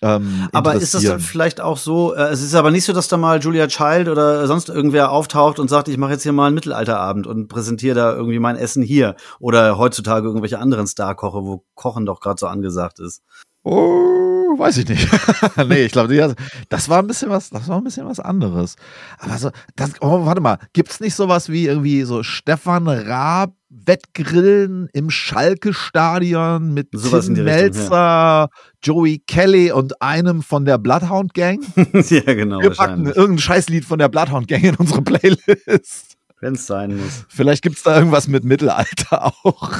Ähm, 0.00 0.48
Aber 0.52 0.74
ist 0.74 0.94
das 0.94 1.02
dann 1.02 1.18
vielleicht 1.18 1.60
auch 1.60 1.76
so, 1.76 2.14
äh, 2.14 2.28
es 2.28 2.42
ist 2.42 2.54
aber 2.54 2.70
nicht 2.70 2.84
so, 2.84 2.92
dass 2.92 3.08
da 3.08 3.16
mal 3.16 3.40
Julia 3.40 3.66
Child 3.66 4.08
oder 4.08 4.46
sonst 4.46 4.68
irgendwer 4.68 5.10
auftaucht 5.10 5.58
und 5.58 5.68
sagt, 5.68 5.88
ich 5.88 5.96
mache 5.96 6.12
jetzt 6.12 6.22
hier 6.22 6.32
mal 6.32 6.46
einen 6.46 6.54
Mittelalterabend 6.54 7.26
und 7.26 7.48
präsentiere 7.48 7.96
da 7.96 8.12
irgendwie 8.14 8.38
mein 8.38 8.56
Essen 8.56 8.82
hier. 8.82 9.16
Oder 9.40 9.76
heutzutage 9.76 10.26
irgendwelche 10.26 10.60
anderen 10.60 10.86
Star-Koche, 10.86 11.44
wo 11.44 11.64
Kochen 11.74 12.06
doch 12.06 12.20
gerade 12.20 12.38
so 12.38 12.46
angesagt 12.46 13.00
ist. 13.00 13.22
Oh, 13.64 14.27
weiß 14.56 14.78
ich 14.78 14.88
nicht. 14.88 15.08
nee, 15.68 15.84
ich 15.84 15.92
glaube, 15.92 16.34
das 16.68 16.88
war 16.88 17.00
ein 17.00 17.06
bisschen 17.06 17.30
was, 17.30 17.50
das 17.50 17.68
war 17.68 17.78
ein 17.78 17.84
bisschen 17.84 18.06
was 18.06 18.20
anderes. 18.20 18.76
Aber 19.18 19.36
so, 19.38 19.50
das, 19.76 19.92
oh, 20.00 20.24
warte 20.24 20.40
mal, 20.40 20.58
gibt's 20.72 21.00
nicht 21.00 21.14
sowas 21.14 21.48
wie 21.48 21.66
irgendwie 21.66 22.02
so 22.02 22.22
Stefan 22.22 22.88
Raab 22.88 23.52
Wettgrillen 23.70 24.88
im 24.94 25.10
Schalke-Stadion 25.10 26.72
mit 26.72 26.88
Sowas 26.92 27.26
Tim 27.26 27.44
Melzer, 27.44 28.48
Joey 28.82 29.22
Kelly 29.26 29.72
und 29.72 30.00
einem 30.00 30.42
von 30.42 30.64
der 30.64 30.78
Bloodhound 30.78 31.34
Gang? 31.34 31.62
ja, 31.92 32.20
genau, 32.34 32.60
Wir 32.60 32.70
packen 32.70 33.06
irgendein 33.06 33.38
Scheißlied 33.38 33.84
von 33.84 33.98
der 33.98 34.08
Bloodhound 34.08 34.48
Gang 34.48 34.64
in 34.64 34.74
unsere 34.76 35.02
Playlist. 35.02 36.16
Wenn 36.40 36.54
es 36.54 36.66
sein 36.66 36.96
muss. 36.96 37.26
Vielleicht 37.28 37.62
gibt's 37.62 37.82
da 37.82 37.96
irgendwas 37.96 38.28
mit 38.28 38.44
Mittelalter 38.44 39.26
auch. 39.26 39.72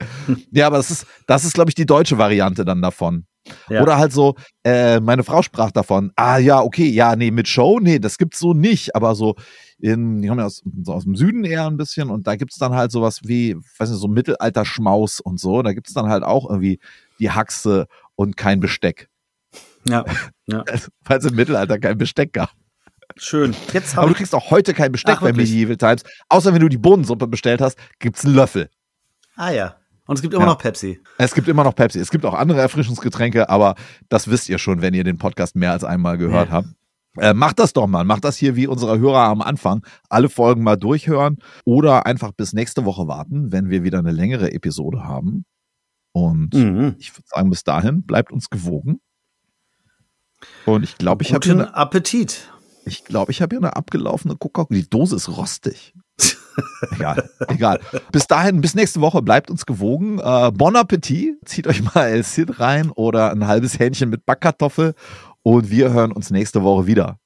ja, 0.50 0.68
aber 0.68 0.76
das 0.78 0.90
ist, 0.90 1.06
das 1.26 1.44
ist, 1.44 1.54
glaube 1.54 1.70
ich, 1.70 1.74
die 1.74 1.86
deutsche 1.86 2.18
Variante 2.18 2.64
dann 2.64 2.80
davon. 2.80 3.26
Ja. 3.68 3.82
Oder 3.82 3.98
halt 3.98 4.12
so, 4.12 4.34
äh, 4.64 5.00
meine 5.00 5.24
Frau 5.24 5.42
sprach 5.42 5.70
davon, 5.70 6.12
ah 6.16 6.38
ja, 6.38 6.60
okay, 6.62 6.86
ja, 6.86 7.16
nee, 7.16 7.30
mit 7.30 7.48
Show, 7.48 7.78
nee, 7.80 7.98
das 7.98 8.18
gibt's 8.18 8.38
so 8.38 8.54
nicht, 8.54 8.94
aber 8.94 9.14
so 9.14 9.34
in, 9.78 10.22
die 10.22 10.28
kommen 10.28 10.40
ja 10.40 10.46
aus, 10.46 10.62
so 10.82 10.92
aus 10.92 11.04
dem 11.04 11.16
Süden 11.16 11.44
eher 11.44 11.66
ein 11.66 11.76
bisschen 11.76 12.10
und 12.10 12.26
da 12.26 12.36
gibt's 12.36 12.56
dann 12.58 12.74
halt 12.74 12.90
sowas 12.90 13.20
wie, 13.24 13.56
weiß 13.78 13.90
nicht, 13.90 14.00
so 14.00 14.08
Mittelalter-Schmaus 14.08 15.20
und 15.20 15.38
so, 15.38 15.62
da 15.62 15.72
gibt's 15.72 15.92
dann 15.92 16.08
halt 16.08 16.22
auch 16.24 16.48
irgendwie 16.48 16.78
die 17.18 17.30
Haxe 17.30 17.86
und 18.14 18.36
kein 18.36 18.60
Besteck, 18.60 19.08
Ja, 19.88 20.04
ja. 20.46 20.64
weil 21.04 21.18
es 21.18 21.24
im 21.24 21.34
Mittelalter 21.36 21.78
kein 21.78 21.98
Besteck 21.98 22.32
gab. 22.32 22.50
schön. 23.16 23.54
Jetzt 23.72 23.96
Aber 23.96 24.08
du 24.08 24.14
kriegst 24.14 24.34
auch 24.34 24.50
heute 24.50 24.74
kein 24.74 24.92
Besteck 24.92 25.16
Ach, 25.18 25.22
bei? 25.22 25.32
Medieval 25.32 25.76
Times, 25.76 26.02
außer 26.28 26.52
wenn 26.52 26.60
du 26.60 26.68
die 26.68 26.78
Bohnensuppe 26.78 27.26
bestellt 27.26 27.60
hast, 27.60 27.78
gibt's 27.98 28.24
einen 28.24 28.34
Löffel. 28.34 28.68
Ah 29.36 29.50
ja. 29.50 29.76
Und 30.06 30.16
es 30.16 30.22
gibt 30.22 30.34
immer 30.34 30.44
Ja. 30.44 30.50
noch 30.50 30.58
Pepsi. 30.58 31.00
Es 31.18 31.34
gibt 31.34 31.48
immer 31.48 31.64
noch 31.64 31.74
Pepsi. 31.74 31.98
Es 31.98 32.10
gibt 32.10 32.24
auch 32.24 32.34
andere 32.34 32.60
Erfrischungsgetränke, 32.60 33.48
aber 33.48 33.74
das 34.08 34.28
wisst 34.28 34.48
ihr 34.48 34.58
schon, 34.58 34.80
wenn 34.82 34.94
ihr 34.94 35.04
den 35.04 35.18
Podcast 35.18 35.56
mehr 35.56 35.72
als 35.72 35.84
einmal 35.84 36.16
gehört 36.18 36.48
Ja. 36.48 36.54
habt. 36.54 36.68
Äh, 37.18 37.32
macht 37.34 37.58
das 37.58 37.72
doch 37.72 37.86
mal. 37.86 38.04
Macht 38.04 38.24
das 38.24 38.36
hier 38.36 38.56
wie 38.56 38.66
unsere 38.66 38.98
Hörer 38.98 39.22
am 39.22 39.40
Anfang. 39.40 39.84
Alle 40.10 40.28
Folgen 40.28 40.62
mal 40.62 40.76
durchhören 40.76 41.38
oder 41.64 42.04
einfach 42.06 42.32
bis 42.32 42.52
nächste 42.52 42.84
Woche 42.84 43.08
warten, 43.08 43.50
wenn 43.52 43.70
wir 43.70 43.82
wieder 43.84 43.98
eine 43.98 44.12
längere 44.12 44.52
Episode 44.52 45.02
haben. 45.04 45.44
Und 46.12 46.54
Mhm. 46.54 46.94
ich 46.98 47.12
würde 47.16 47.26
sagen, 47.26 47.50
bis 47.50 47.64
dahin 47.64 48.02
bleibt 48.02 48.32
uns 48.32 48.50
gewogen. 48.50 49.00
Und 50.66 50.82
ich 50.82 50.98
glaube, 50.98 51.22
ich 51.22 51.32
habe 51.32 51.44
hier, 51.44 51.54
Guten 51.54 51.66
eine- 51.68 51.74
Appetit. 51.76 52.52
ich 52.84 53.04
glaube, 53.04 53.32
ich 53.32 53.40
habe 53.42 53.56
hier 53.56 53.60
eine 53.66 53.76
abgelaufene 53.76 54.36
Coca-Cola. 54.36 54.78
Die 54.78 54.88
Dose 54.88 55.16
ist 55.16 55.28
rostig. 55.28 55.94
Egal, 56.92 57.28
egal. 57.48 57.80
Bis 58.12 58.26
dahin, 58.26 58.60
bis 58.60 58.74
nächste 58.74 59.00
Woche, 59.00 59.22
bleibt 59.22 59.50
uns 59.50 59.66
gewogen. 59.66 60.18
Äh, 60.18 60.50
bon 60.52 60.76
Appetit. 60.76 61.36
Zieht 61.44 61.66
euch 61.66 61.82
mal 61.94 62.08
El 62.08 62.24
Cid 62.24 62.60
rein 62.60 62.90
oder 62.90 63.30
ein 63.30 63.46
halbes 63.46 63.78
Hähnchen 63.78 64.10
mit 64.10 64.26
Backkartoffel. 64.26 64.94
Und 65.42 65.70
wir 65.70 65.92
hören 65.92 66.12
uns 66.12 66.30
nächste 66.30 66.62
Woche 66.62 66.86
wieder. 66.86 67.18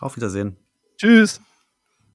Auf 0.00 0.16
Wiedersehen. 0.16 0.56
Tschüss. 0.96 1.40